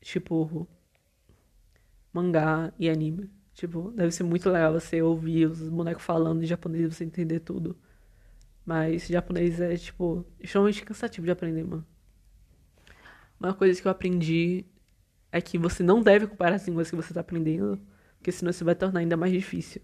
Tipo, 0.00 0.68
mangá 2.12 2.72
e 2.78 2.88
anime. 2.88 3.30
Tipo, 3.54 3.90
deve 3.90 4.12
ser 4.12 4.22
muito 4.22 4.48
legal 4.48 4.72
você 4.72 5.02
ouvir 5.02 5.46
os 5.46 5.68
bonecos 5.68 6.04
falando 6.04 6.42
em 6.42 6.46
japonês 6.46 6.84
e 6.84 6.94
você 6.94 7.04
entender 7.04 7.40
tudo. 7.40 7.76
Mas 8.64 9.08
japonês 9.08 9.60
é, 9.60 9.76
tipo, 9.76 10.24
extremamente 10.38 10.84
cansativo 10.84 11.24
de 11.24 11.32
aprender, 11.32 11.64
mano. 11.64 11.84
Uma 13.40 13.54
coisa 13.54 13.80
que 13.80 13.88
eu 13.88 13.92
aprendi 13.92 14.64
é 15.32 15.40
que 15.40 15.58
você 15.58 15.82
não 15.82 16.02
deve 16.02 16.26
comparar 16.26 16.56
as 16.56 16.66
línguas 16.66 16.90
que 16.90 16.96
você 16.96 17.12
tá 17.12 17.20
aprendendo, 17.20 17.80
porque 18.18 18.32
senão 18.32 18.50
isso 18.50 18.64
vai 18.64 18.74
tornar 18.74 19.00
ainda 19.00 19.16
mais 19.16 19.32
difícil. 19.32 19.82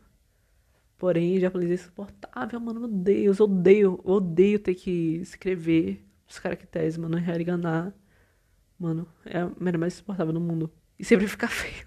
Porém, 0.98 1.38
japonês 1.40 1.70
é 1.70 1.74
insuportável, 1.74 2.58
mano. 2.60 2.80
Meu 2.80 2.88
Deus, 2.88 3.40
odeio, 3.40 4.00
odeio 4.04 4.58
ter 4.58 4.74
que 4.74 5.16
escrever 5.16 6.04
os 6.28 6.38
caracteres, 6.38 6.96
mano. 6.96 7.18
Hiragana, 7.18 7.94
mano, 8.78 9.06
é 9.24 9.40
a 9.40 9.50
merda 9.60 9.78
mais 9.78 9.94
insuportável 9.94 10.32
do 10.32 10.40
mundo. 10.40 10.72
E 10.98 11.04
sempre 11.04 11.26
fica 11.28 11.46
feio. 11.48 11.86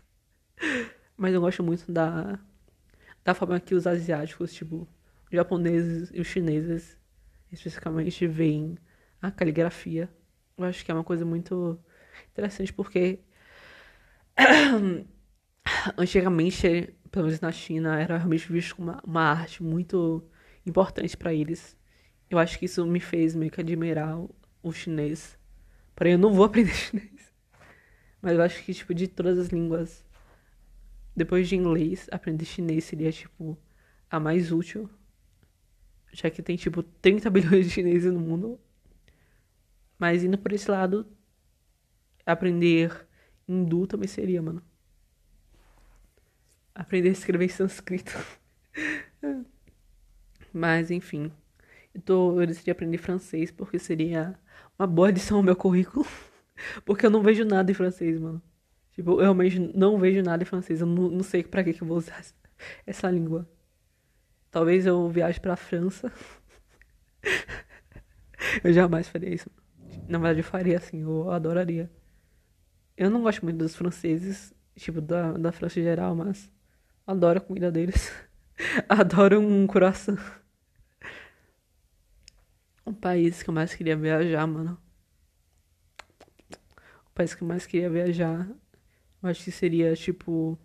Mas 1.15 1.33
eu 1.33 1.41
gosto 1.41 1.63
muito 1.63 1.91
da, 1.91 2.39
da 3.23 3.33
forma 3.33 3.59
que 3.59 3.73
os 3.73 3.87
asiáticos, 3.87 4.53
tipo, 4.53 4.87
os 5.25 5.31
japoneses 5.31 6.11
e 6.13 6.21
os 6.21 6.27
chineses, 6.27 6.97
especificamente, 7.51 8.27
veem 8.27 8.77
a 9.21 9.31
caligrafia. 9.31 10.09
Eu 10.57 10.65
acho 10.65 10.85
que 10.85 10.91
é 10.91 10.93
uma 10.93 11.03
coisa 11.03 11.25
muito 11.25 11.79
interessante 12.31 12.73
porque 12.73 13.19
antigamente 15.97 16.95
pelo 17.11 17.25
menos 17.25 17.41
na 17.41 17.51
China, 17.51 17.99
era 17.99 18.17
realmente 18.17 18.51
visto 18.51 18.75
como 18.75 18.91
uma, 18.91 19.01
uma 19.03 19.21
arte 19.21 19.63
muito 19.63 20.23
importante 20.65 21.15
para 21.17 21.33
eles. 21.33 21.75
Eu 22.29 22.37
acho 22.37 22.59
que 22.59 22.65
isso 22.65 22.85
me 22.85 22.99
fez 22.99 23.35
meio 23.35 23.51
que 23.51 23.61
admirar 23.61 24.19
o, 24.19 24.29
o 24.61 24.71
chinês. 24.71 25.37
Porém, 25.95 26.13
eu 26.13 26.19
não 26.19 26.33
vou 26.33 26.45
aprender 26.45 26.73
chinês. 26.73 27.33
Mas 28.21 28.33
eu 28.33 28.41
acho 28.41 28.63
que, 28.63 28.73
tipo, 28.73 28.93
de 28.93 29.07
todas 29.07 29.37
as 29.39 29.47
línguas, 29.47 30.05
depois 31.15 31.47
de 31.47 31.55
inglês, 31.55 32.07
aprender 32.11 32.45
chinês 32.45 32.83
seria, 32.83 33.11
tipo, 33.11 33.57
a 34.09 34.19
mais 34.19 34.51
útil. 34.51 34.89
Já 36.11 36.29
que 36.29 36.41
tem, 36.41 36.55
tipo, 36.55 36.83
30 36.83 37.29
bilhões 37.31 37.65
de 37.65 37.71
chineses 37.71 38.11
no 38.11 38.19
mundo. 38.19 38.59
Mas 39.97 40.23
indo 40.23 40.37
por 40.37 40.51
esse 40.53 40.69
lado, 40.69 41.07
aprender 42.25 43.06
hindu 43.47 43.87
também 43.87 44.07
seria, 44.07 44.41
mano. 44.41 44.61
Aprender 46.73 47.09
a 47.09 47.11
escrever 47.11 47.45
em 47.45 47.49
sânscrito. 47.49 48.11
Mas, 50.53 50.91
enfim. 50.91 51.31
Eu, 51.93 52.01
tô, 52.01 52.41
eu 52.41 52.47
decidi 52.47 52.71
aprender 52.71 52.97
francês 52.97 53.51
porque 53.51 53.79
seria 53.79 54.37
uma 54.77 54.87
boa 54.87 55.09
adição 55.09 55.37
ao 55.37 55.43
meu 55.43 55.55
currículo. 55.55 56.05
Porque 56.85 57.05
eu 57.05 57.09
não 57.11 57.21
vejo 57.21 57.45
nada 57.45 57.71
em 57.71 57.73
francês, 57.73 58.19
mano. 58.19 58.41
Tipo, 58.91 59.11
eu 59.11 59.17
realmente 59.17 59.59
não 59.59 59.99
vejo 59.99 60.23
nada 60.23 60.41
em 60.41 60.45
francês. 60.45 60.81
Eu 60.81 60.87
não, 60.87 61.09
não 61.09 61.23
sei 61.23 61.43
pra 61.43 61.63
que, 61.63 61.73
que 61.73 61.83
eu 61.83 61.87
vou 61.87 61.97
usar 61.97 62.19
essa 62.85 63.09
língua. 63.11 63.47
Talvez 64.49 64.85
eu 64.85 65.07
viaje 65.09 65.39
pra 65.39 65.55
França. 65.55 66.11
eu 68.63 68.73
jamais 68.73 69.07
faria 69.07 69.33
isso. 69.33 69.49
Na 70.07 70.17
verdade, 70.17 70.39
eu 70.39 70.43
faria 70.43 70.77
assim. 70.77 71.01
Eu 71.01 71.29
adoraria. 71.29 71.91
Eu 72.97 73.09
não 73.09 73.21
gosto 73.21 73.43
muito 73.43 73.57
dos 73.57 73.75
franceses. 73.75 74.53
Tipo, 74.75 75.01
da, 75.01 75.33
da 75.33 75.51
França 75.51 75.79
em 75.79 75.83
geral, 75.83 76.15
mas... 76.15 76.51
Adoro 77.05 77.37
a 77.39 77.41
comida 77.41 77.71
deles. 77.71 78.11
Adoro 78.89 79.39
um 79.39 79.65
coração. 79.65 80.17
Um 82.85 82.93
país 82.93 83.43
que 83.43 83.49
eu 83.49 83.53
mais 83.53 83.73
queria 83.73 83.95
viajar, 83.95 84.45
mano 84.47 84.77
país 87.17 87.33
que 87.33 87.41
eu 87.41 87.47
mais 87.47 87.65
queria 87.65 87.89
viajar, 87.89 88.47
eu 89.23 89.29
acho 89.29 89.43
que 89.43 89.51
seria 89.51 89.95
tipo. 89.95 90.57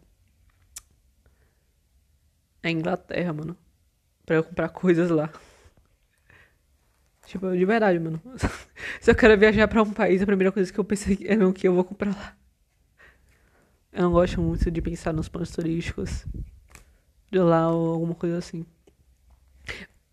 A 2.63 2.71
Inglaterra, 2.71 3.33
mano. 3.33 3.57
Pra 4.27 4.37
eu 4.37 4.45
comprar 4.45 4.69
coisas 4.69 5.11
lá. 5.11 5.33
Tipo, 7.27 7.57
de 7.57 7.65
verdade, 7.65 7.99
mano. 7.99 8.21
Se 9.01 9.11
eu 9.11 9.15
quero 9.15 9.39
viajar 9.39 9.69
pra 9.69 9.83
um 9.83 9.93
país, 9.93 10.23
a 10.23 10.27
primeira 10.27 10.53
coisa 10.53 10.73
que 10.73 10.79
eu 10.79 10.85
pensei 10.85 11.19
é 11.25 11.37
no 11.37 11.53
que 11.53 11.67
eu 11.67 11.75
vou 11.75 11.85
comprar 11.85 12.11
lá. 12.15 12.37
Eu 13.93 14.03
não 14.05 14.13
gosto 14.13 14.41
muito 14.41 14.71
de 14.71 14.83
pensar 14.83 15.13
nos 15.13 15.29
pontos 15.29 15.51
turísticos 15.51 16.27
de 17.31 17.39
lá 17.39 17.71
ou 17.71 17.95
alguma 17.95 18.15
coisa 18.15 18.39
assim. 18.39 18.65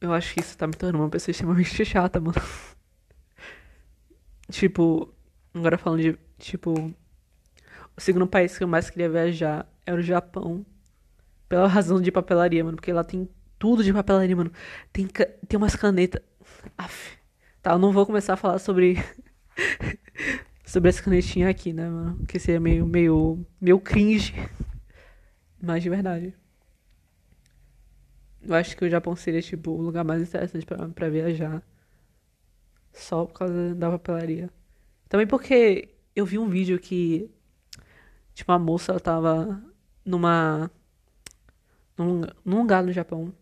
Eu 0.02 0.14
acho 0.14 0.34
que 0.34 0.40
isso 0.40 0.58
tá 0.58 0.66
me 0.68 0.74
tornando 0.74 1.04
uma 1.04 1.10
pessoa 1.10 1.32
extremamente 1.32 1.84
chata, 1.86 2.20
mano. 2.20 2.42
tipo, 4.52 5.14
agora 5.54 5.78
falando 5.78 6.02
de 6.02 6.18
Tipo, 6.40 6.74
o 7.98 8.02
segundo 8.02 8.26
país 8.26 8.58
que 8.58 8.64
eu 8.64 8.68
mais 8.68 8.90
queria 8.90 9.10
viajar 9.10 9.68
era 9.86 9.98
o 9.98 10.02
Japão. 10.02 10.66
Pela 11.50 11.68
razão 11.68 12.02
de 12.02 12.12
papelaria, 12.12 12.64
mano. 12.64 12.78
Porque 12.78 12.94
lá 12.94 13.04
tem 13.04 13.30
tudo 13.60 13.84
de 13.84 13.94
papelaria, 13.94 14.36
mano. 14.36 14.52
Tem, 14.94 15.08
tem 15.08 15.58
umas 15.58 15.76
canetas. 15.76 16.22
Aff. 16.78 17.18
Tá, 17.62 17.72
eu 17.72 17.80
não 17.80 17.92
vou 17.92 18.06
começar 18.06 18.34
a 18.34 18.38
falar 18.38 18.60
sobre. 18.60 18.96
sobre 20.66 20.90
essa 20.90 21.02
canetinha 21.02 21.50
aqui, 21.50 21.74
né, 21.74 21.90
mano? 21.90 22.18
Porque 22.18 22.40
seria 22.40 22.60
meio, 22.60 22.86
meio, 22.86 23.46
meio 23.60 23.80
cringe. 23.80 24.34
Mas 25.62 25.84
de 25.84 25.90
verdade. 25.90 26.34
Eu 28.42 28.56
acho 28.56 28.78
que 28.78 28.86
o 28.86 28.90
Japão 28.90 29.16
seria, 29.16 29.42
tipo, 29.42 29.72
o 29.72 29.82
lugar 29.82 30.04
mais 30.06 30.22
interessante 30.22 30.66
pra, 30.66 30.88
pra 30.90 31.10
viajar. 31.10 31.62
Só 32.94 33.26
por 33.26 33.34
causa 33.34 33.76
da 33.76 33.92
papelaria. 33.92 34.50
Também 35.10 35.28
porque 35.28 35.90
eu 36.16 36.26
vi 36.26 36.38
um 36.40 36.48
vídeo 36.48 36.80
que, 36.80 37.30
tipo, 38.34 38.52
a 38.52 38.60
moça 38.60 38.92
ela 38.92 39.00
tava 39.00 39.62
numa. 40.06 40.72
Num, 41.98 42.22
num 42.46 42.60
lugar 42.60 42.84
no 42.84 42.92
Japão. 42.92 43.34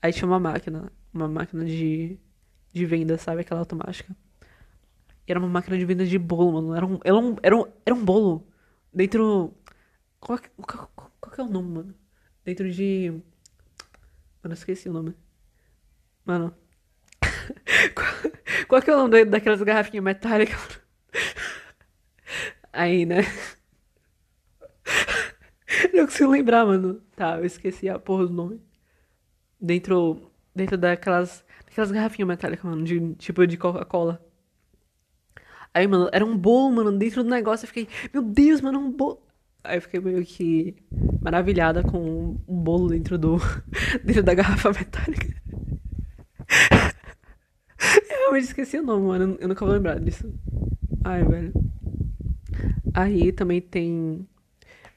Aí 0.00 0.12
tinha 0.12 0.26
uma 0.26 0.40
máquina. 0.40 0.92
Uma 1.12 1.28
máquina 1.28 1.64
de, 1.64 2.18
de 2.76 2.86
venda, 2.86 3.18
sabe? 3.18 3.40
Aquela 3.40 3.60
automática. 3.60 4.14
E 5.26 5.32
era 5.32 5.40
uma 5.40 5.48
máquina 5.48 5.76
de 5.76 5.84
venda 5.84 6.04
de 6.04 6.18
bolo, 6.18 6.52
mano. 6.52 6.74
Era 6.74 6.86
um, 6.86 7.00
era 7.02 7.16
um, 7.16 7.36
era 7.42 7.56
um, 7.56 7.64
era 7.86 7.94
um 7.94 8.04
bolo. 8.04 8.46
Dentro. 8.92 9.54
Qual, 10.20 10.38
qual, 10.56 10.90
qual, 11.20 11.34
é 11.38 11.42
o 11.42 11.46
nome, 11.46 11.74
mano? 11.74 11.94
Dentro 12.44 12.70
de. 12.70 13.10
Mano, 14.42 14.44
eu 14.44 14.52
esqueci 14.52 14.88
o 14.88 14.92
nome. 14.92 15.14
Mano. 16.24 16.54
qual, 17.94 18.32
qual 18.68 18.82
que 18.82 18.90
é 18.90 18.94
o 18.94 18.98
nome 18.98 19.24
daquelas 19.24 19.62
garrafinhas 19.62 20.04
metálicas? 20.04 20.80
Aí, 22.72 23.06
né? 23.06 23.22
Não 25.94 26.04
consigo 26.04 26.30
lembrar, 26.30 26.64
mano. 26.66 27.00
Tá, 27.16 27.38
eu 27.38 27.44
esqueci 27.44 27.88
a 27.88 27.98
porra 27.98 28.26
do 28.26 28.32
nome. 28.32 28.60
Dentro. 29.60 30.30
Dentro 30.54 30.78
daquelas. 30.78 31.44
Daquelas 31.76 31.92
garrafinhas 31.92 32.28
metálicas, 32.28 32.64
mano. 32.64 32.82
De, 32.82 33.14
tipo 33.16 33.46
de 33.46 33.58
Coca-Cola. 33.58 34.18
Aí, 35.74 35.86
mano, 35.86 36.08
era 36.10 36.24
um 36.24 36.34
bolo, 36.34 36.74
mano, 36.74 36.90
dentro 36.90 37.22
do 37.22 37.28
negócio. 37.28 37.64
Eu 37.64 37.68
fiquei, 37.68 37.86
meu 38.14 38.22
Deus, 38.22 38.62
mano, 38.62 38.78
um 38.78 38.90
bolo. 38.90 39.20
Aí 39.62 39.76
eu 39.76 39.82
fiquei 39.82 40.00
meio 40.00 40.24
que 40.24 40.74
maravilhada 41.20 41.82
com 41.82 42.40
um 42.48 42.62
bolo 42.62 42.88
dentro 42.88 43.18
do. 43.18 43.36
dentro 44.02 44.22
da 44.22 44.32
garrafa 44.32 44.72
metálica. 44.72 45.28
eu 48.08 48.18
realmente 48.20 48.44
esqueci 48.44 48.78
o 48.78 48.82
nome, 48.82 49.08
mano. 49.08 49.36
Eu 49.38 49.48
nunca 49.48 49.62
vou 49.62 49.74
lembrar 49.74 50.00
disso. 50.00 50.32
Ai, 51.04 51.24
velho. 51.24 51.52
Aí 52.94 53.32
também 53.32 53.60
tem. 53.60 54.26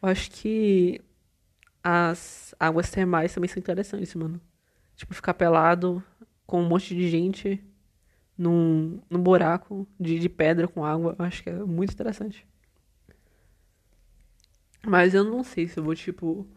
Eu 0.02 0.08
acho 0.08 0.32
que 0.32 1.02
as 1.84 2.56
águas 2.58 2.90
termais 2.90 3.34
também 3.34 3.50
são 3.50 3.60
interessantes, 3.60 4.16
mano. 4.16 4.40
Tipo, 4.96 5.14
ficar 5.14 5.34
pelado 5.34 6.02
com 6.50 6.62
um 6.64 6.68
monte 6.68 6.96
de 6.96 7.08
gente 7.08 7.64
num, 8.36 9.00
num 9.08 9.22
buraco 9.22 9.88
de, 10.00 10.18
de 10.18 10.28
pedra 10.28 10.68
com 10.68 10.84
água. 10.84 11.16
Eu 11.18 11.24
acho 11.24 11.44
que 11.44 11.50
é 11.52 11.54
muito 11.54 11.94
interessante. 11.94 12.44
Mas 14.84 15.14
eu 15.14 15.24
não 15.24 15.44
sei 15.44 15.68
se 15.68 15.78
eu 15.78 15.84
vou, 15.84 15.94
tipo, 15.94 16.48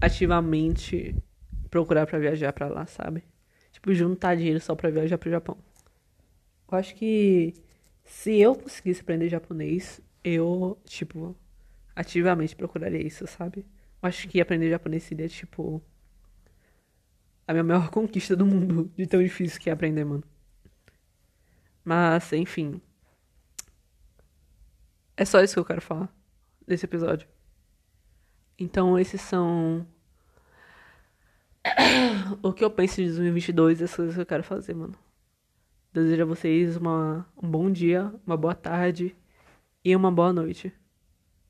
ativamente 0.00 1.16
procurar 1.68 2.06
para 2.06 2.20
viajar 2.20 2.52
para 2.52 2.68
lá, 2.68 2.86
sabe? 2.86 3.24
Tipo, 3.72 3.92
juntar 3.92 4.36
dinheiro 4.36 4.60
só 4.60 4.76
pra 4.76 4.88
viajar 4.88 5.18
pro 5.18 5.28
Japão. 5.28 5.58
Eu 6.70 6.78
acho 6.78 6.94
que 6.94 7.52
se 8.04 8.38
eu 8.38 8.54
conseguisse 8.54 9.00
aprender 9.00 9.28
japonês, 9.28 10.00
eu, 10.22 10.78
tipo, 10.84 11.34
ativamente 11.96 12.54
procuraria 12.54 13.04
isso, 13.04 13.26
sabe? 13.26 13.66
Eu 14.00 14.08
acho 14.08 14.28
que 14.28 14.40
aprender 14.40 14.70
japonês 14.70 15.02
seria, 15.02 15.28
tipo, 15.28 15.82
a 17.50 17.52
minha 17.52 17.64
maior 17.64 17.90
conquista 17.90 18.36
do 18.36 18.46
mundo, 18.46 18.90
de 18.96 19.06
tão 19.06 19.20
difícil 19.20 19.60
que 19.60 19.68
é 19.68 19.72
aprender, 19.72 20.04
mano. 20.04 20.22
Mas, 21.84 22.32
enfim. 22.32 22.80
É 25.16 25.24
só 25.24 25.42
isso 25.42 25.54
que 25.54 25.60
eu 25.60 25.64
quero 25.64 25.80
falar 25.80 26.08
nesse 26.66 26.84
episódio. 26.84 27.28
Então, 28.56 28.96
esses 28.98 29.20
são 29.20 29.84
o 32.40 32.52
que 32.52 32.64
eu 32.64 32.70
penso 32.70 32.96
de 32.96 33.06
2022 33.08 33.80
e 33.80 33.84
as 33.84 33.96
coisas 33.96 34.14
que 34.14 34.20
eu 34.20 34.26
quero 34.26 34.44
fazer, 34.44 34.74
mano. 34.74 34.94
Desejo 35.92 36.22
a 36.22 36.26
vocês 36.26 36.76
uma, 36.76 37.26
um 37.36 37.50
bom 37.50 37.68
dia, 37.68 38.14
uma 38.24 38.36
boa 38.36 38.54
tarde 38.54 39.16
e 39.84 39.96
uma 39.96 40.12
boa 40.12 40.32
noite. 40.32 40.72